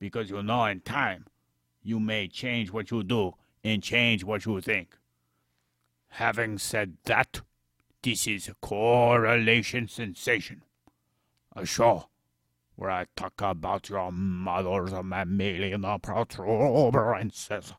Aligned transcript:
Because 0.00 0.30
you 0.30 0.42
know 0.42 0.64
in 0.64 0.80
time, 0.80 1.26
you 1.82 2.00
may 2.00 2.26
change 2.26 2.72
what 2.72 2.90
you 2.90 3.04
do 3.04 3.34
and 3.62 3.82
change 3.82 4.24
what 4.24 4.46
you 4.46 4.60
think. 4.60 4.96
Having 6.14 6.58
said 6.58 6.96
that, 7.04 7.42
this 8.02 8.26
is 8.26 8.48
a 8.48 8.54
Correlation 8.54 9.86
Sensation, 9.86 10.62
a 11.54 11.64
show 11.66 12.08
where 12.76 12.90
I 12.90 13.04
talk 13.14 13.34
about 13.42 13.90
your 13.90 14.10
mother's 14.10 14.92
mammalian 15.04 15.82
protuberances. 16.00 17.74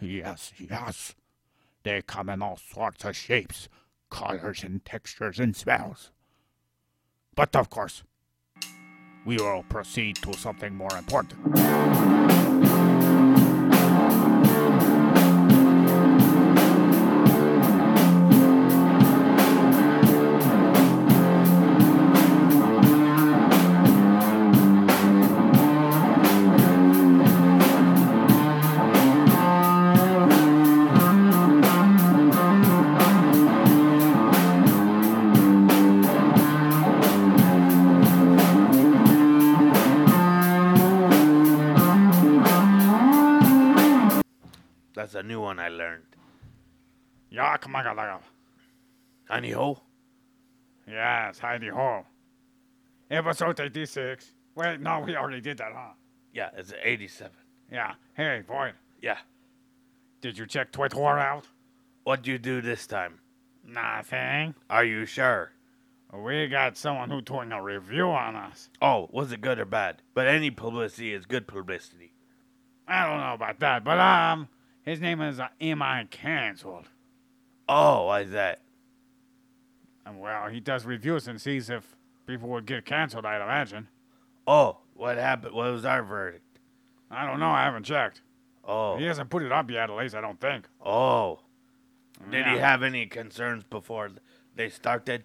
Yes, 0.00 0.52
yes. 0.58 1.16
They 1.82 2.02
come 2.02 2.28
in 2.28 2.40
all 2.40 2.56
sorts 2.56 3.04
of 3.04 3.16
shapes, 3.16 3.68
colors, 4.10 4.62
and 4.62 4.84
textures 4.84 5.40
and 5.40 5.56
smells. 5.56 6.12
But 7.34 7.56
of 7.56 7.68
course, 7.68 8.04
we 9.28 9.36
will 9.36 9.62
proceed 9.68 10.16
to 10.16 10.32
something 10.32 10.74
more 10.74 10.96
important. 10.96 12.17
One 45.48 45.58
I 45.58 45.68
learned. 45.70 46.02
Yakmagalaga. 47.32 48.20
Honey 49.30 49.52
ho? 49.52 49.80
Yes, 50.86 51.38
Heidi 51.38 51.68
Ho. 51.68 52.04
Episode 53.10 53.58
86. 53.60 54.32
Wait, 54.54 54.80
no, 54.80 55.00
we 55.00 55.16
already 55.16 55.40
did 55.40 55.56
that, 55.58 55.72
huh? 55.74 55.92
Yeah, 56.34 56.50
it's 56.56 56.72
87. 56.82 57.30
Yeah. 57.72 57.94
Hey, 58.14 58.42
boy, 58.46 58.72
Yeah. 59.00 59.18
did 60.20 60.36
you 60.38 60.46
check 60.46 60.70
Twitter 60.72 61.02
out? 61.18 61.46
What'd 62.04 62.26
you 62.26 62.38
do 62.38 62.60
this 62.60 62.86
time? 62.86 63.20
Nothing. 63.64 64.54
Are 64.68 64.84
you 64.84 65.06
sure? 65.06 65.52
We 66.12 66.46
got 66.48 66.76
someone 66.78 67.10
who 67.10 67.20
doing 67.22 67.52
a 67.52 67.62
review 67.62 68.08
on 68.10 68.34
us. 68.36 68.68
Oh, 68.82 69.08
was 69.12 69.30
it 69.32 69.40
good 69.42 69.58
or 69.58 69.66
bad? 69.66 70.02
But 70.14 70.26
any 70.26 70.50
publicity 70.50 71.12
is 71.14 71.24
good 71.26 71.46
publicity. 71.46 72.12
I 72.86 73.06
don't 73.06 73.20
know 73.20 73.34
about 73.34 73.60
that, 73.60 73.84
but 73.84 73.98
um, 73.98 74.48
his 74.88 75.00
name 75.00 75.20
is 75.20 75.38
uh, 75.38 75.48
Am 75.60 75.82
I 75.82 76.06
Cancelled? 76.10 76.88
Oh, 77.68 78.10
is 78.14 78.30
that? 78.30 78.60
And 80.06 80.20
well, 80.20 80.48
he 80.48 80.60
does 80.60 80.86
reviews 80.86 81.28
and 81.28 81.40
sees 81.40 81.68
if 81.68 81.96
people 82.26 82.48
would 82.48 82.66
get 82.66 82.86
canceled, 82.86 83.26
I'd 83.26 83.42
imagine. 83.42 83.88
Oh, 84.46 84.78
what 84.94 85.18
happened? 85.18 85.54
What 85.54 85.70
was 85.70 85.84
our 85.84 86.02
verdict? 86.02 86.58
I 87.10 87.26
don't 87.26 87.40
know, 87.40 87.50
I 87.50 87.64
haven't 87.64 87.84
checked. 87.84 88.22
Oh, 88.64 88.96
He 88.96 89.04
hasn't 89.04 89.30
put 89.30 89.42
it 89.42 89.52
up 89.52 89.70
yet, 89.70 89.90
at 89.90 89.96
least 89.96 90.14
I 90.14 90.20
don't 90.20 90.40
think. 90.40 90.66
oh. 90.84 91.40
Did 92.32 92.46
he 92.46 92.56
have 92.58 92.82
any 92.82 93.06
concerns 93.06 93.62
before 93.62 94.10
they 94.56 94.68
started? 94.70 95.22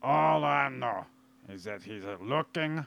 All 0.00 0.44
I 0.44 0.68
know 0.68 1.04
is 1.48 1.64
that 1.64 1.82
he's 1.82 2.04
uh, 2.04 2.16
looking 2.20 2.86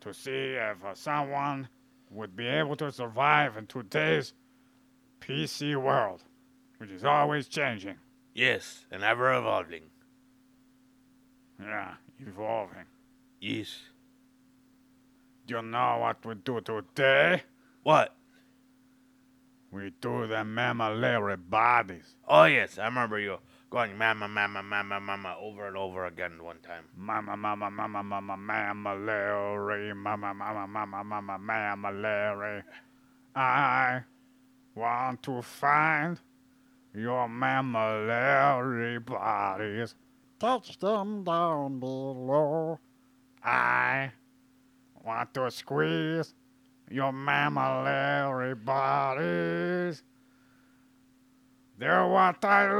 to 0.00 0.12
see 0.12 0.54
if 0.54 0.84
uh, 0.84 0.94
someone 0.94 1.68
would 2.10 2.34
be 2.34 2.46
able 2.48 2.74
to 2.76 2.90
survive 2.90 3.56
in 3.56 3.66
today's 3.68 4.32
PC 5.20 5.76
world, 5.80 6.22
which 6.78 6.90
is 6.90 7.04
always 7.04 7.48
changing. 7.48 7.96
Yes, 8.34 8.86
and 8.90 9.02
ever 9.02 9.32
evolving. 9.32 9.84
Yeah, 11.60 11.94
evolving. 12.18 12.84
Yes. 13.40 13.78
Do 15.46 15.56
you 15.56 15.62
know 15.62 15.98
what 16.00 16.24
we 16.24 16.34
do 16.34 16.60
today? 16.60 17.42
What? 17.82 18.14
We 19.70 19.92
do 20.00 20.26
the 20.26 20.44
mammillary 20.44 21.38
bodies. 21.48 22.16
Oh, 22.26 22.44
yes, 22.44 22.78
I 22.78 22.86
remember 22.86 23.18
you 23.18 23.38
going 23.70 23.98
mama, 23.98 24.28
mama, 24.28 24.62
mama, 24.62 25.00
mama 25.00 25.36
over 25.40 25.66
and 25.68 25.76
over 25.76 26.06
again 26.06 26.42
one 26.42 26.58
time. 26.60 26.84
Mama, 26.96 27.36
mama, 27.36 27.70
mama, 27.70 28.02
mama, 28.02 28.36
mammillary, 28.36 29.94
mama, 29.94 30.32
mama, 30.32 30.66
mama, 30.66 31.04
mama, 31.04 31.38
mammillary. 31.38 32.62
I 33.34 34.02
want 34.76 35.22
to 35.22 35.42
find 35.42 36.20
your 36.94 37.26
mammillary 37.28 39.04
bodies. 39.04 39.96
Touch 40.38 40.78
them 40.78 41.24
down 41.24 41.80
below. 41.80 42.78
I 43.42 44.12
want 45.02 45.34
to 45.34 45.50
squeeze 45.50 46.34
your 46.90 47.10
mammillary 47.12 48.54
bodies. 48.64 50.04
They're 51.78 52.06
what 52.06 52.44
I 52.44 52.72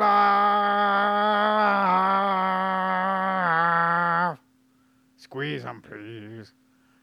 love. 4.30 4.38
Squeeze 5.16 5.62
them, 5.64 5.82
please. 5.82 6.52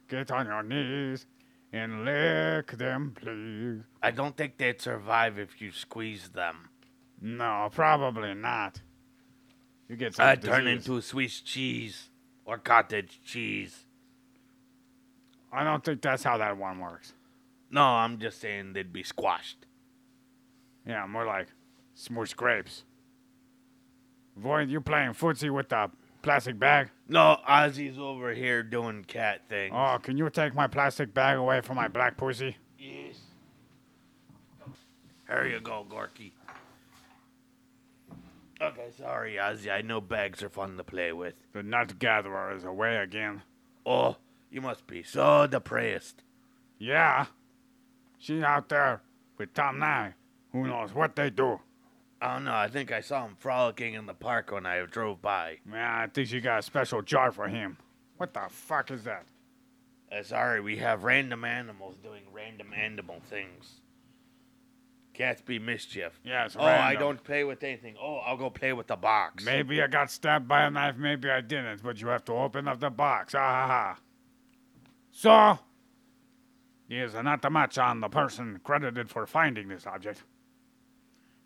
Get 0.07 0.31
on 0.31 0.45
your 0.45 0.63
knees 0.63 1.25
and 1.73 2.06
lick 2.06 2.72
them, 2.78 3.13
please. 3.19 3.84
I 4.01 4.11
don't 4.11 4.38
think 4.38 4.57
they'd 4.57 4.79
survive 4.79 5.39
if 5.39 5.59
you 5.59 5.72
squeezed 5.72 6.34
them. 6.34 6.69
No, 7.19 7.69
probably 7.72 8.35
not. 8.35 8.81
You 9.89 9.95
get 9.95 10.16
some 10.16 10.28
I'd 10.28 10.41
turn 10.41 10.67
into 10.67 11.01
Swiss 11.01 11.41
cheese 11.41 12.09
or 12.45 12.59
cottage 12.59 13.19
cheese. 13.25 13.85
I 15.51 15.63
don't 15.63 15.83
think 15.83 16.01
that's 16.01 16.23
how 16.23 16.38
that 16.38 16.57
one 16.57 16.79
works. 16.79 17.13
No, 17.72 17.81
I'm 17.81 18.19
just 18.19 18.39
saying 18.39 18.73
they'd 18.73 18.94
be 18.94 19.03
squashed. 19.03 19.66
Yeah, 20.85 21.06
more 21.07 21.25
like 21.25 21.47
smush 21.95 22.33
grapes. 22.33 22.83
Void, 24.35 24.69
you 24.69 24.81
playing 24.81 25.12
footsie 25.12 25.51
with 25.51 25.69
the 25.69 25.89
plastic 26.23 26.57
bag? 26.57 26.89
No, 27.07 27.38
Ozzy's 27.47 28.00
over 28.00 28.34
here 28.34 28.63
doing 28.63 29.03
cat 29.03 29.41
things. 29.47 29.73
Oh, 29.78 30.00
can 30.01 30.17
you 30.17 30.28
take 30.31 30.56
my 30.56 30.66
plastic 30.66 31.13
bag 31.13 31.38
away 31.38 31.61
from 31.61 31.75
my 31.75 31.88
black 31.88 32.17
pussy? 32.17 32.57
yes. 32.79 33.17
Here 35.28 35.45
you 35.45 35.59
go, 35.59 35.85
Gorky. 35.88 36.33
Okay, 38.62 38.89
sorry, 38.97 39.35
Ozzy. 39.35 39.72
I 39.72 39.81
know 39.81 40.00
bags 40.00 40.41
are 40.44 40.50
fun 40.50 40.78
to 40.78 40.83
play 40.83 41.12
with. 41.12 41.33
The 41.53 41.63
nut 41.63 41.97
gatherer 42.00 42.56
is 42.56 42.63
away 42.63 42.97
again. 42.97 43.41
Oh, 43.85 44.17
you 44.51 44.62
must 44.62 44.86
be 44.88 45.03
so 45.03 45.47
depressed. 45.47 46.24
Yeah. 46.77 47.25
She's 48.18 48.44
out 48.44 48.69
there 48.69 49.01
with 49.38 49.53
Tom 49.53 49.80
Nye. 49.80 50.13
Who 50.51 50.68
knows 50.68 50.94
what 50.94 51.15
they 51.15 51.30
do? 51.30 51.59
I 52.23 52.35
don't 52.35 52.45
know. 52.45 52.55
I 52.55 52.69
think 52.69 52.89
I 52.89 53.01
saw 53.01 53.25
him 53.25 53.35
frolicking 53.37 53.95
in 53.95 54.05
the 54.05 54.13
park 54.13 54.51
when 54.51 54.65
I 54.65 54.81
drove 54.85 55.21
by. 55.21 55.57
Yeah, 55.69 56.03
I 56.03 56.07
think 56.07 56.29
she 56.29 56.39
got 56.39 56.59
a 56.59 56.61
special 56.61 57.01
jar 57.01 57.33
for 57.33 57.49
him. 57.49 57.75
What 58.15 58.33
the 58.33 58.45
fuck 58.49 58.91
is 58.91 59.03
that? 59.03 59.25
Uh, 60.09 60.23
sorry, 60.23 60.61
we 60.61 60.77
have 60.77 61.03
random 61.03 61.43
animals 61.43 61.97
doing 62.01 62.21
random 62.31 62.71
animal 62.73 63.19
things. 63.29 63.81
Cats 65.13 65.41
be 65.41 65.59
mischief. 65.59 66.17
Yeah, 66.23 66.45
it's 66.45 66.55
Oh, 66.55 66.63
I 66.63 66.95
don't 66.95 67.21
play 67.21 67.43
with 67.43 67.61
anything. 67.61 67.95
Oh, 68.01 68.19
I'll 68.19 68.37
go 68.37 68.49
play 68.49 68.71
with 68.71 68.87
the 68.87 68.95
box. 68.95 69.43
Maybe 69.43 69.81
I 69.81 69.87
got 69.87 70.09
stabbed 70.09 70.47
by 70.47 70.63
a 70.63 70.71
knife, 70.71 70.95
maybe 70.95 71.29
I 71.29 71.41
didn't, 71.41 71.83
but 71.83 71.99
you 71.99 72.07
have 72.07 72.23
to 72.25 72.33
open 72.33 72.69
up 72.69 72.79
the 72.79 72.89
box. 72.89 73.35
Ah 73.35 73.39
ha 73.39 73.67
ha. 73.67 73.99
So, 75.11 75.59
is 76.89 77.15
not 77.15 77.43
a 77.43 77.49
match 77.49 77.77
on 77.77 77.99
the 77.99 78.07
person 78.07 78.61
credited 78.63 79.09
for 79.09 79.27
finding 79.27 79.67
this 79.67 79.85
object. 79.85 80.23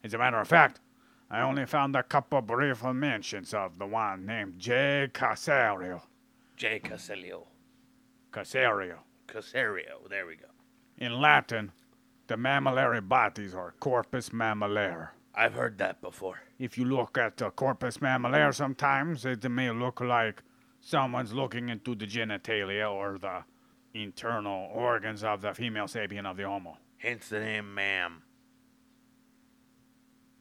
As 0.03 0.13
a 0.13 0.17
matter 0.17 0.39
of 0.39 0.47
fact, 0.47 0.79
I 1.29 1.41
only 1.41 1.65
found 1.65 1.95
a 1.95 2.03
couple 2.03 2.41
brief 2.41 2.83
mentions 2.83 3.53
of 3.53 3.79
the 3.79 3.85
one 3.85 4.25
named 4.25 4.59
J. 4.59 5.09
Casario. 5.11 6.01
J. 6.55 6.79
Casilio. 6.79 7.47
Casario. 8.31 8.99
Casario. 9.27 10.07
There 10.09 10.25
we 10.25 10.35
go. 10.35 10.47
In 10.97 11.19
Latin, 11.19 11.71
the 12.27 12.35
mammillary 12.35 13.07
bodies 13.07 13.53
are 13.53 13.73
corpus 13.79 14.29
mammillare. 14.29 15.09
I've 15.35 15.53
heard 15.53 15.77
that 15.79 16.01
before. 16.01 16.41
If 16.57 16.77
you 16.77 16.85
look 16.85 17.17
at 17.17 17.37
the 17.37 17.51
corpus 17.51 17.97
mammillare 17.97 18.53
sometimes, 18.55 19.25
it 19.25 19.49
may 19.51 19.69
look 19.69 20.01
like 20.01 20.41
someone's 20.81 21.33
looking 21.33 21.69
into 21.69 21.93
the 21.93 22.07
genitalia 22.07 22.89
or 22.91 23.17
the 23.19 23.43
internal 23.93 24.69
organs 24.73 25.23
of 25.23 25.41
the 25.41 25.53
female 25.53 25.85
sapien 25.85 26.25
of 26.25 26.37
the 26.37 26.43
Homo. 26.43 26.77
Hence 26.97 27.29
the 27.29 27.39
name 27.39 27.73
Mam. 27.75 28.23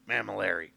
Mammillary. 0.09 0.71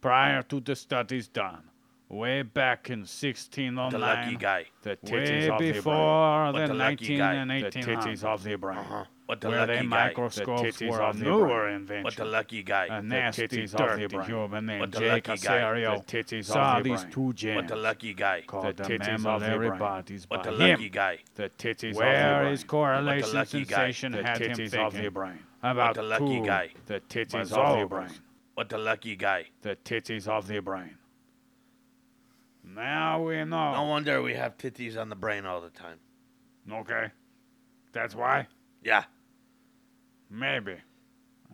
Prior 0.00 0.42
to 0.42 0.60
the 0.60 0.76
studies 0.76 1.28
done, 1.28 1.62
way 2.08 2.42
back 2.42 2.90
in 2.90 3.00
The 3.00 3.06
1609, 3.06 4.00
lucky 4.00 4.36
guy. 4.36 4.66
the 4.82 4.90
Way 4.90 4.96
titties 5.10 5.48
of 5.52 5.58
the 5.58 5.72
before 5.72 6.52
brain. 6.52 6.66
the 6.66 6.72
the 6.72 6.74
lucky 6.74 7.16
19 7.16 7.18
guy. 7.18 7.34
and 7.34 7.50
The 7.50 7.54
18 7.66 7.82
titties 7.82 7.96
titties 7.96 8.24
of 8.24 8.42
the 8.42 8.56
brain. 8.56 8.78
Uh-huh. 8.78 9.04
What 9.26 9.40
the 9.40 9.48
Where 9.48 9.60
lucky 9.60 9.72
they 9.72 9.78
guy. 9.78 9.82
microscopes 9.86 10.62
titties 10.62 10.90
were 10.90 11.00
a 11.00 11.12
newer 11.14 11.46
brain. 11.64 11.76
invention. 11.76 12.04
What 12.04 12.16
the 12.16 12.24
lucky 12.26 12.62
guy. 12.62 12.86
a 12.90 13.00
nasty, 13.00 13.48
titties 13.48 13.72
of 13.72 13.78
dirty 13.78 14.06
the 14.08 14.22
human 14.24 14.66
named 14.66 14.80
What 14.82 14.92
the 14.92 14.98
Jake 15.00 15.28
lucky 15.28 15.42
guy. 15.46 15.58
Casario 15.60 16.06
The 16.06 16.12
titties 16.22 16.44
saw 16.44 16.76
of 16.76 16.84
the 16.84 16.90
these 16.90 17.00
brain. 17.00 17.12
two 17.12 17.22
What 17.22 17.36
gems 17.36 17.68
the 17.70 17.76
lucky 17.76 18.12
guy. 18.14 18.42
called 18.46 18.64
The 18.66 18.72
the, 18.74 18.82
titties 18.82 19.24
of 19.24 19.40
the 19.40 19.46
mammillary 19.46 19.68
brain. 19.68 19.78
bodies 19.78 20.26
What 20.28 20.42
by 20.42 20.50
the 20.50 20.56
him. 20.66 20.88
guy. 20.92 21.18
The 21.36 21.48
titties 21.56 21.90
of 21.92 21.96
Where 21.96 22.44
the 22.44 22.50
his 22.50 22.60
brain. 22.64 22.68
correlation 22.68 23.32
lucky 23.34 23.64
guy. 23.64 23.76
sensation 23.92 24.12
had 24.12 24.42
him 24.42 24.50
titties 24.52 24.74
of 24.74 24.92
the 24.92 25.08
thinking 25.08 25.38
about 25.64 25.94
the 25.94 26.02
lucky 26.02 26.40
guy. 26.40 26.70
The 26.86 27.00
titties 27.00 27.52
of 27.52 27.78
the 27.78 27.86
brain. 27.86 28.10
What 28.54 28.68
the 28.68 28.78
lucky 28.78 29.16
guy. 29.16 29.46
The 29.62 29.76
titties 29.76 30.28
of 30.28 30.46
the 30.46 30.60
brain. 30.60 30.98
Now 32.62 33.22
we 33.22 33.36
know. 33.44 33.72
No 33.72 33.84
wonder 33.84 34.22
we 34.22 34.34
have 34.34 34.56
titties 34.56 35.00
on 35.00 35.08
the 35.08 35.16
brain 35.16 35.44
all 35.46 35.60
the 35.60 35.70
time. 35.70 35.98
Okay. 36.70 37.10
That's 37.92 38.14
why? 38.14 38.48
Yeah. 38.82 39.04
Maybe. 40.30 40.76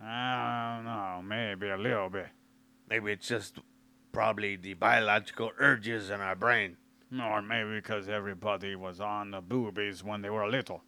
I 0.03 0.77
don't 0.77 0.85
know. 0.85 1.23
Maybe 1.23 1.69
a 1.69 1.77
little 1.77 2.09
bit. 2.09 2.29
Maybe 2.89 3.13
it's 3.13 3.29
just 3.29 3.59
probably 4.13 4.57
the 4.57 4.75
biological 4.75 5.53
urges 5.59 6.11
in 6.11 6.21
our 6.21 6.37
brain. 6.37 6.77
Or 7.13 7.43
maybe 7.43 7.75
because 7.75 8.09
everybody 8.09 8.77
was 8.77 9.01
on 9.01 9.33
the 9.33 9.41
boobies 9.41 10.05
when 10.05 10.23
they 10.23 10.31
were 10.31 10.49
little. 10.49 10.83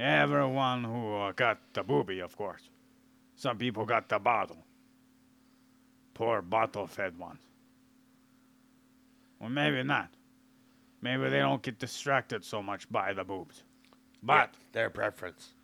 Everyone 0.00 0.82
who 0.82 1.14
uh, 1.14 1.32
got 1.32 1.58
the 1.74 1.84
boobie, 1.84 2.24
of 2.24 2.34
course. 2.34 2.70
Some 3.36 3.58
people 3.58 3.84
got 3.84 4.08
the 4.08 4.18
bottle. 4.18 4.64
Poor 6.14 6.40
bottle 6.40 6.86
fed 6.86 7.18
ones. 7.18 7.42
Well, 9.38 9.50
maybe 9.50 9.82
not. 9.82 10.08
Maybe 11.02 11.28
they 11.28 11.38
don't 11.40 11.62
get 11.62 11.78
distracted 11.78 12.44
so 12.44 12.62
much 12.62 12.90
by 12.90 13.12
the 13.12 13.24
boobs. 13.24 13.62
But 14.22 14.50
Yeah, 14.52 14.58
their 14.72 14.90
preference. 14.90 15.54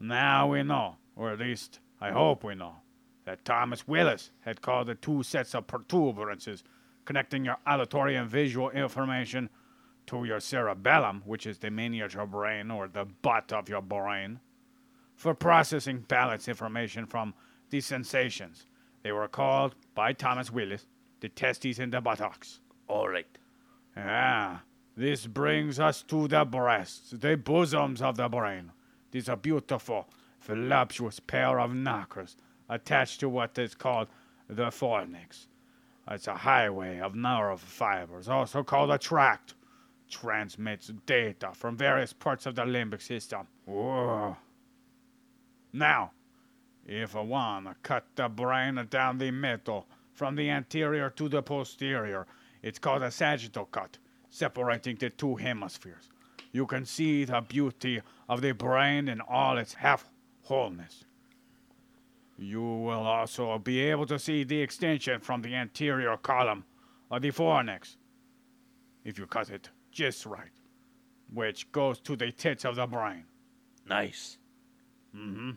now 0.00 0.48
we 0.48 0.62
know, 0.62 0.96
or 1.16 1.30
at 1.30 1.38
least 1.38 1.80
I 1.98 2.10
hope 2.10 2.44
we 2.44 2.54
know, 2.54 2.76
that 3.24 3.44
Thomas 3.46 3.88
Willis 3.88 4.30
had 4.40 4.60
called 4.60 4.88
the 4.88 4.94
two 4.96 5.22
sets 5.22 5.54
of 5.54 5.66
protuberances 5.66 6.62
connecting 7.06 7.42
your 7.44 7.56
auditory 7.66 8.16
and 8.16 8.28
visual 8.28 8.68
information 8.70 9.48
to 10.08 10.24
your 10.24 10.40
cerebellum, 10.40 11.22
which 11.24 11.46
is 11.46 11.58
the 11.58 11.70
miniature 11.70 12.26
brain 12.26 12.70
or 12.70 12.88
the 12.88 13.04
butt 13.04 13.52
of 13.52 13.68
your 13.68 13.82
brain, 13.82 14.40
for 15.14 15.34
processing 15.34 16.00
balance 16.00 16.48
information 16.48 17.06
from 17.06 17.34
the 17.70 17.80
sensations. 17.80 18.66
They 19.02 19.12
were 19.12 19.28
called 19.28 19.74
by 19.94 20.12
Thomas 20.12 20.50
Willis 20.50 20.86
the 21.20 21.28
testes 21.28 21.78
and 21.78 21.92
the 21.92 22.00
buttocks. 22.00 22.60
All 22.86 23.08
right. 23.08 23.26
Ah, 23.96 24.62
this 24.96 25.26
brings 25.26 25.80
us 25.80 26.02
to 26.02 26.28
the 26.28 26.44
breasts, 26.44 27.10
the 27.10 27.36
bosoms 27.36 28.00
of 28.00 28.16
the 28.16 28.28
brain. 28.28 28.72
These 29.10 29.28
are 29.28 29.36
beautiful, 29.36 30.08
voluptuous 30.40 31.20
pair 31.20 31.58
of 31.60 31.74
knockers 31.74 32.36
attached 32.68 33.20
to 33.20 33.28
what 33.28 33.58
is 33.58 33.74
called 33.74 34.08
the 34.48 34.66
fornix. 34.66 35.46
It's 36.10 36.26
a 36.26 36.34
highway 36.34 37.00
of 37.00 37.14
nerve 37.14 37.60
fibers, 37.60 38.28
also 38.28 38.62
called 38.62 38.90
a 38.90 38.98
tract. 38.98 39.54
Transmits 40.10 40.90
data 41.04 41.50
from 41.52 41.76
various 41.76 42.12
parts 42.12 42.46
of 42.46 42.54
the 42.54 42.62
limbic 42.62 43.02
system. 43.02 43.46
Whoa. 43.66 44.36
Now, 45.72 46.12
if 46.86 47.14
I 47.14 47.20
want 47.20 47.66
to 47.66 47.74
cut 47.82 48.06
the 48.14 48.28
brain 48.28 48.86
down 48.88 49.18
the 49.18 49.30
middle, 49.30 49.86
from 50.14 50.34
the 50.34 50.50
anterior 50.50 51.10
to 51.10 51.28
the 51.28 51.42
posterior, 51.42 52.26
it's 52.62 52.78
called 52.78 53.02
a 53.02 53.10
sagittal 53.10 53.66
cut, 53.66 53.98
separating 54.30 54.96
the 54.96 55.10
two 55.10 55.36
hemispheres. 55.36 56.08
You 56.50 56.66
can 56.66 56.86
see 56.86 57.24
the 57.24 57.40
beauty 57.40 58.00
of 58.28 58.40
the 58.40 58.52
brain 58.52 59.08
in 59.08 59.20
all 59.20 59.58
its 59.58 59.74
half 59.74 60.10
wholeness. 60.42 61.04
You 62.38 62.62
will 62.62 63.06
also 63.06 63.58
be 63.58 63.80
able 63.80 64.06
to 64.06 64.18
see 64.18 64.42
the 64.42 64.62
extension 64.62 65.20
from 65.20 65.42
the 65.42 65.54
anterior 65.54 66.16
column 66.16 66.64
of 67.10 67.22
the 67.22 67.30
fornix, 67.30 67.96
if 69.04 69.18
you 69.18 69.26
cut 69.26 69.50
it 69.50 69.70
just 69.98 70.26
right, 70.26 70.52
which 71.34 71.72
goes 71.72 71.98
to 71.98 72.14
the 72.14 72.30
tits 72.30 72.64
of 72.64 72.76
the 72.76 72.86
brain. 72.86 73.24
Nice. 73.84 74.38
Mm-hmm. 75.12 75.50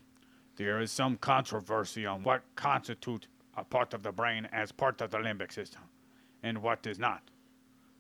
There 0.56 0.82
is 0.82 0.92
some 0.92 1.18
controversy 1.18 2.08
on 2.08 2.24
what 2.24 2.42
constitutes 2.56 3.28
a 3.56 3.64
part 3.64 3.94
of 3.94 4.02
the 4.02 4.12
brain 4.12 4.48
as 4.52 4.72
part 4.72 5.00
of 5.00 5.12
the 5.12 5.20
limbic 5.20 5.54
system 5.54 5.84
and 6.42 6.64
what 6.64 6.88
is 6.88 6.98
not. 6.98 7.22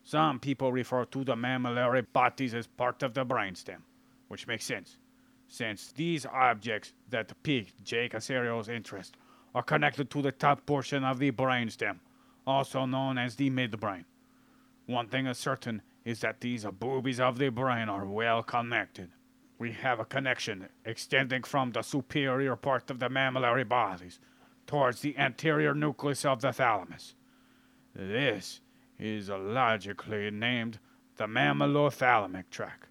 Some 0.03 0.39
people 0.39 0.71
refer 0.71 1.05
to 1.05 1.23
the 1.23 1.35
mammillary 1.35 2.07
bodies 2.11 2.55
as 2.55 2.65
part 2.65 3.03
of 3.03 3.13
the 3.13 3.23
brainstem, 3.23 3.83
which 4.27 4.47
makes 4.47 4.65
sense, 4.65 4.97
since 5.47 5.91
these 5.91 6.25
objects 6.25 6.93
that 7.09 7.31
piqued 7.43 7.83
Jake 7.83 8.13
Casario's 8.13 8.67
interest 8.67 9.15
are 9.53 9.61
connected 9.61 10.09
to 10.09 10.23
the 10.23 10.31
top 10.31 10.65
portion 10.65 11.03
of 11.03 11.19
the 11.19 11.31
brainstem, 11.31 11.99
also 12.47 12.87
known 12.87 13.19
as 13.19 13.35
the 13.35 13.51
midbrain. 13.51 14.05
One 14.87 15.07
thing 15.07 15.27
is 15.27 15.37
certain 15.37 15.83
is 16.03 16.21
that 16.21 16.41
these 16.41 16.65
boobies 16.65 17.19
of 17.19 17.37
the 17.37 17.49
brain 17.49 17.87
are 17.89 18.05
well 18.05 18.41
connected. 18.43 19.09
We 19.59 19.73
have 19.73 19.99
a 19.99 20.05
connection 20.05 20.69
extending 20.83 21.43
from 21.43 21.71
the 21.71 21.83
superior 21.83 22.55
part 22.55 22.89
of 22.89 22.97
the 22.99 23.09
mammillary 23.09 23.67
bodies 23.67 24.19
towards 24.65 25.01
the 25.01 25.15
anterior 25.17 25.75
nucleus 25.75 26.25
of 26.25 26.41
the 26.41 26.51
thalamus. 26.51 27.13
This 27.93 28.61
is 28.97 29.29
logically 29.29 30.31
named 30.31 30.79
the 31.17 31.27
mammillothalamic 31.27 32.45
tract. 32.49 32.87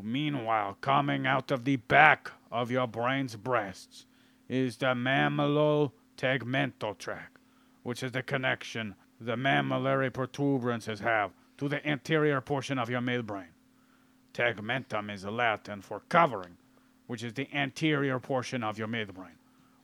Meanwhile, 0.00 0.78
coming 0.80 1.26
out 1.26 1.50
of 1.50 1.64
the 1.64 1.76
back 1.76 2.30
of 2.50 2.70
your 2.70 2.86
brain's 2.86 3.36
breasts 3.36 4.06
is 4.48 4.76
the 4.76 4.94
mammillotegmental 4.94 6.96
tract, 6.98 7.38
which 7.82 8.02
is 8.02 8.12
the 8.12 8.22
connection 8.22 8.94
the 9.20 9.36
mammillary 9.36 10.10
protuberances 10.10 11.00
have 11.00 11.32
to 11.58 11.68
the 11.68 11.86
anterior 11.86 12.40
portion 12.40 12.78
of 12.78 12.90
your 12.90 13.00
midbrain. 13.00 13.48
Tegmentum 14.34 15.12
is 15.12 15.24
Latin 15.24 15.80
for 15.80 16.00
covering, 16.08 16.56
which 17.06 17.22
is 17.22 17.32
the 17.32 17.48
anterior 17.54 18.18
portion 18.18 18.62
of 18.62 18.78
your 18.78 18.88
midbrain, 18.88 19.36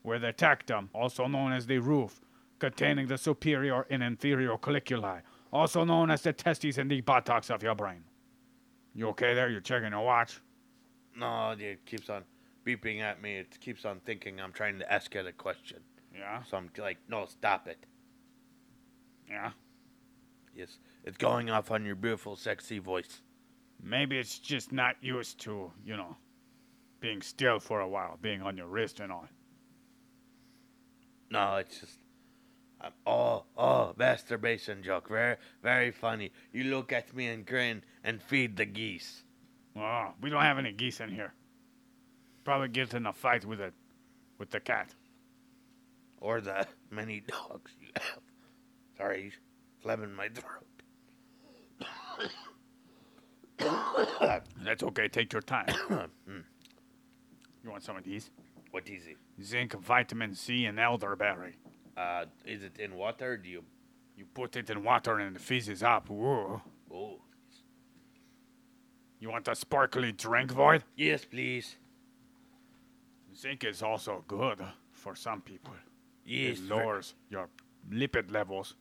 where 0.02 0.18
the 0.18 0.32
tectum, 0.32 0.88
also 0.92 1.26
known 1.26 1.52
as 1.52 1.66
the 1.66 1.78
roof, 1.78 2.20
containing 2.58 3.06
the 3.06 3.18
superior 3.18 3.86
and 3.90 4.02
inferior 4.02 4.56
colliculi, 4.56 5.22
also 5.52 5.84
known 5.84 6.10
as 6.10 6.22
the 6.22 6.32
testes 6.32 6.78
and 6.78 6.90
the 6.90 7.00
buttocks 7.00 7.50
of 7.50 7.62
your 7.62 7.74
brain. 7.74 8.04
You 8.94 9.08
okay 9.08 9.34
there? 9.34 9.48
You're 9.48 9.60
checking 9.60 9.90
your 9.92 10.04
watch? 10.04 10.40
No, 11.16 11.54
it 11.58 11.84
keeps 11.86 12.10
on 12.10 12.24
beeping 12.66 13.00
at 13.00 13.22
me. 13.22 13.36
It 13.36 13.58
keeps 13.60 13.84
on 13.84 14.00
thinking 14.00 14.40
I'm 14.40 14.52
trying 14.52 14.78
to 14.78 14.92
ask 14.92 15.14
it 15.14 15.26
a 15.26 15.32
question. 15.32 15.78
Yeah? 16.14 16.42
So 16.42 16.56
I'm 16.56 16.70
like, 16.78 16.98
no, 17.08 17.26
stop 17.26 17.68
it. 17.68 17.86
Yeah? 19.28 19.52
Yes, 20.54 20.78
it's 21.04 21.16
going 21.16 21.50
off 21.50 21.70
on 21.70 21.84
your 21.84 21.96
beautiful, 21.96 22.36
sexy 22.36 22.78
voice. 22.78 23.20
Maybe 23.82 24.18
it's 24.18 24.38
just 24.38 24.72
not 24.72 24.96
used 25.00 25.40
to, 25.40 25.72
you 25.84 25.96
know, 25.96 26.16
being 27.00 27.20
still 27.20 27.58
for 27.58 27.80
a 27.80 27.88
while, 27.88 28.18
being 28.22 28.42
on 28.42 28.56
your 28.56 28.68
wrist 28.68 29.00
and 29.00 29.10
all. 29.10 29.26
No, 31.30 31.56
it's 31.56 31.80
just, 31.80 31.98
um, 32.80 32.92
oh, 33.06 33.44
oh, 33.56 33.94
masturbation 33.96 34.82
joke. 34.82 35.08
Very, 35.08 35.36
very 35.62 35.90
funny. 35.90 36.30
You 36.52 36.64
look 36.64 36.92
at 36.92 37.14
me 37.14 37.26
and 37.26 37.44
grin 37.44 37.82
and 38.04 38.22
feed 38.22 38.56
the 38.56 38.66
geese. 38.66 39.24
Oh, 39.76 40.12
we 40.20 40.30
don't 40.30 40.42
have 40.42 40.58
any 40.58 40.72
geese 40.72 41.00
in 41.00 41.08
here. 41.08 41.32
Probably 42.44 42.68
get 42.68 42.94
in 42.94 43.06
a 43.06 43.12
fight 43.12 43.44
with 43.44 43.60
it, 43.60 43.72
with 44.38 44.50
the 44.50 44.60
cat. 44.60 44.94
Or 46.20 46.40
the 46.40 46.66
many 46.90 47.20
dogs 47.20 47.72
you 47.80 47.88
have. 47.96 48.20
Sorry, 48.96 49.32
phlegm 49.82 50.14
my 50.14 50.28
throat. 50.28 50.66
That's 54.64 54.82
okay. 54.82 55.08
Take 55.08 55.32
your 55.32 55.42
time. 55.42 55.66
you 57.64 57.70
want 57.70 57.82
some 57.82 57.96
of 57.96 58.04
these? 58.04 58.30
what 58.72 58.88
is 58.88 59.06
it? 59.06 59.16
Zinc, 59.42 59.74
vitamin 59.74 60.34
C, 60.34 60.64
and 60.64 60.80
elderberry. 60.80 61.56
Uh, 61.96 62.24
is 62.46 62.62
it 62.62 62.78
in 62.78 62.96
water? 62.96 63.36
Do 63.36 63.48
you? 63.48 63.62
You 64.16 64.24
put 64.34 64.56
it 64.56 64.70
in 64.70 64.82
water 64.82 65.18
and 65.18 65.36
it 65.36 65.42
fizzes 65.42 65.82
up. 65.82 66.08
Whoa. 66.08 66.62
Oh, 66.92 67.20
You 69.20 69.30
want 69.30 69.48
a 69.48 69.54
sparkly 69.54 70.12
drink, 70.12 70.50
Void? 70.52 70.84
Yes, 70.96 71.24
please. 71.24 71.76
Zinc 73.36 73.64
is 73.64 73.82
also 73.82 74.24
good 74.26 74.58
for 74.90 75.14
some 75.14 75.40
people. 75.40 75.72
Yes. 76.24 76.58
It 76.58 76.68
lowers 76.68 77.14
your 77.30 77.48
lipid 77.90 78.30
levels, 78.30 78.74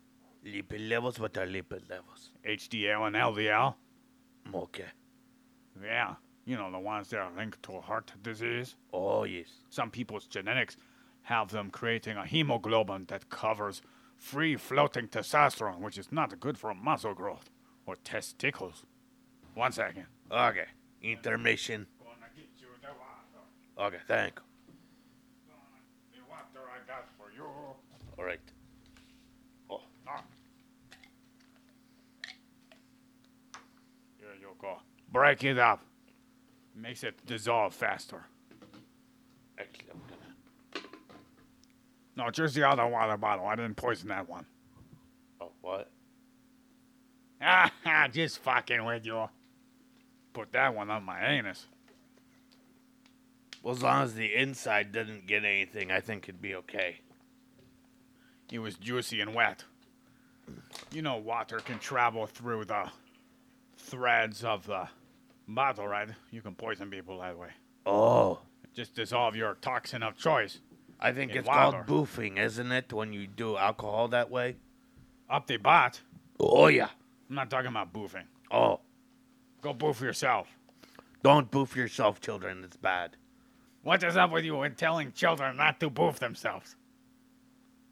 Lipid 0.46 0.90
levels. 0.90 1.20
What 1.20 1.38
are 1.38 1.46
lipid 1.46 1.90
levels? 1.90 2.32
HDL 2.46 3.08
and 3.08 3.16
LDL. 3.16 3.76
Okay. 4.54 4.86
Yeah, 5.84 6.16
you 6.46 6.58
know, 6.58 6.72
the 6.72 6.80
ones 6.80 7.10
that 7.10 7.20
are 7.20 7.32
linked 7.36 7.64
to 7.64 7.80
heart 7.80 8.12
disease. 8.22 8.76
Oh, 8.92 9.24
yes. 9.24 9.48
Some 9.70 9.90
people's 9.92 10.28
genetics 10.28 10.78
have 11.24 11.50
them 11.52 11.70
creating 11.70 12.18
a 12.18 12.26
hemoglobin 12.26 13.06
that 13.08 13.30
covers 13.30 13.82
free 14.18 14.56
floating 14.56 15.08
testosterone, 15.08 15.80
which 15.80 15.98
is 15.98 16.12
not 16.12 16.40
good 16.40 16.58
for 16.58 16.74
muscle 16.74 17.14
growth 17.14 17.50
or 17.86 17.96
testicles. 17.96 18.84
One 19.54 19.72
second. 19.72 20.06
Okay. 20.32 20.66
Intermission. 21.02 21.88
Gonna 22.00 22.16
get 22.36 22.50
you 22.58 22.68
the 22.82 22.88
water. 22.88 23.96
Okay, 23.96 24.04
thank 24.08 24.40
you. 24.40 24.44
The 26.14 26.30
water 26.30 26.68
I 26.70 26.88
got 26.88 27.08
for 27.18 27.32
you. 27.36 27.46
All 28.18 28.26
right. 28.26 28.40
Ah. 30.08 30.24
Here 34.18 34.36
you 34.40 34.56
go. 34.60 34.78
Break 35.12 35.44
it 35.44 35.58
up. 35.58 35.82
Makes 36.76 37.04
it 37.04 37.26
dissolve 37.26 37.74
faster. 37.74 38.24
Actually, 39.60 39.88
No, 42.16 42.30
just 42.30 42.56
the 42.56 42.68
other 42.68 42.88
water 42.88 43.18
bottle. 43.18 43.46
I 43.46 43.56
didn't 43.56 43.76
poison 43.76 44.10
that 44.10 44.30
one. 44.30 44.46
Oh, 45.40 45.52
what? 45.62 45.90
Ah, 47.42 47.72
just 48.12 48.40
fucking 48.40 48.86
with 48.86 49.06
you. 49.06 49.28
Put 50.34 50.54
that 50.54 50.74
one 50.76 50.90
on 50.90 51.04
my 51.04 51.26
anus. 51.26 51.68
Well, 53.62 53.76
as 53.76 53.84
long 53.84 54.04
as 54.04 54.14
the 54.16 54.34
inside 54.34 54.92
didn't 54.92 55.28
get 55.28 55.44
anything, 55.46 55.92
I 55.92 56.00
think 56.00 56.24
it'd 56.24 56.42
be 56.42 56.56
okay. 56.56 57.02
It 58.52 58.60
was 58.60 58.76
juicy 58.76 59.22
and 59.22 59.36
wet. 59.36 59.66
You 60.92 61.02
know, 61.02 61.18
water 61.18 61.58
can 61.58 61.80
travel 61.80 62.26
through 62.26 62.66
the 62.66 62.90
threads 63.78 64.44
of 64.44 64.66
the 64.66 64.88
bottle, 65.48 65.88
right? 65.88 66.10
You 66.32 66.42
can 66.42 66.56
poison 66.56 66.90
people 66.90 67.20
that 67.20 67.38
way. 67.38 67.50
Oh. 67.86 68.40
Just 68.74 68.96
dissolve 68.96 69.36
your 69.36 69.56
toxin 69.56 70.04
of 70.04 70.18
choice. 70.18 70.60
I 71.00 71.12
think 71.12 71.32
In 71.32 71.40
it's 71.40 71.48
water. 71.48 71.84
called 71.84 72.08
boofing, 72.08 72.38
isn't 72.38 72.72
it? 72.72 72.94
When 72.94 73.12
you 73.12 73.28
do 73.28 73.58
alcohol 73.58 74.08
that 74.10 74.30
way? 74.30 74.58
Up 75.30 75.48
the 75.48 75.58
butt. 75.58 76.02
Oh, 76.40 76.68
yeah. 76.68 76.90
I'm 77.30 77.36
not 77.36 77.50
talking 77.50 77.70
about 77.70 77.92
boofing. 77.94 78.26
Oh. 78.52 78.80
Go 79.62 79.74
boof 79.74 80.02
yourself. 80.02 80.48
Don't 81.24 81.52
boof 81.52 81.76
yourself, 81.76 82.20
children. 82.22 82.64
It's 82.64 82.78
bad. 82.78 83.18
What 83.84 84.04
is 84.04 84.16
up 84.18 84.32
with 84.32 84.46
you 84.46 84.62
in 84.64 84.76
telling 84.76 85.12
children 85.12 85.58
not 85.58 85.80
to 85.80 85.90
boof 85.90 86.20
themselves? 86.20 86.76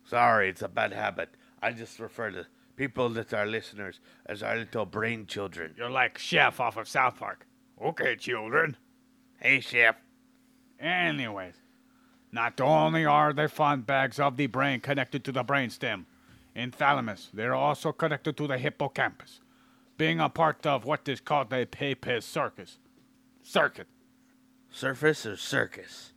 Sorry, 0.06 0.50
it's 0.50 0.62
a 0.62 0.68
bad 0.68 0.94
habit. 0.94 1.30
I 1.62 1.72
just 1.72 2.00
refer 2.00 2.32
to 2.32 2.46
people 2.80 3.10
that 3.10 3.34
are 3.34 3.46
listeners 3.46 4.00
as 4.26 4.42
our 4.42 4.56
little 4.56 4.86
brain 4.86 5.26
children. 5.26 5.76
You're 5.78 5.90
like 5.90 6.18
Chef 6.18 6.62
off 6.62 6.78
of 6.78 6.88
South 6.88 7.20
Park. 7.20 7.46
Okay, 7.84 8.16
children. 8.16 8.78
Hey, 9.36 9.60
chef. 9.60 9.98
Anyways, 10.80 11.56
not 12.32 12.62
only 12.62 13.06
are 13.06 13.34
the 13.34 13.50
fun 13.50 13.82
bags 13.82 14.18
of 14.18 14.38
the 14.38 14.48
brain 14.48 14.80
connected 14.80 15.26
to 15.26 15.34
the 15.34 15.44
brainstem 15.44 16.06
in 16.56 16.72
thalamus, 16.72 17.30
they're 17.34 17.54
also 17.54 17.92
connected 17.92 18.38
to 18.38 18.48
the 18.48 18.58
hippocampus, 18.58 19.42
being 19.98 20.22
a 20.22 20.30
part 20.30 20.66
of 20.66 20.86
what 20.86 21.10
is 21.10 21.20
called 21.20 21.50
the 21.50 21.68
Papez 21.70 22.24
circus. 22.24 22.80
Circuit. 23.44 23.88
Surface 24.72 25.26
or 25.26 25.36
circus? 25.36 26.14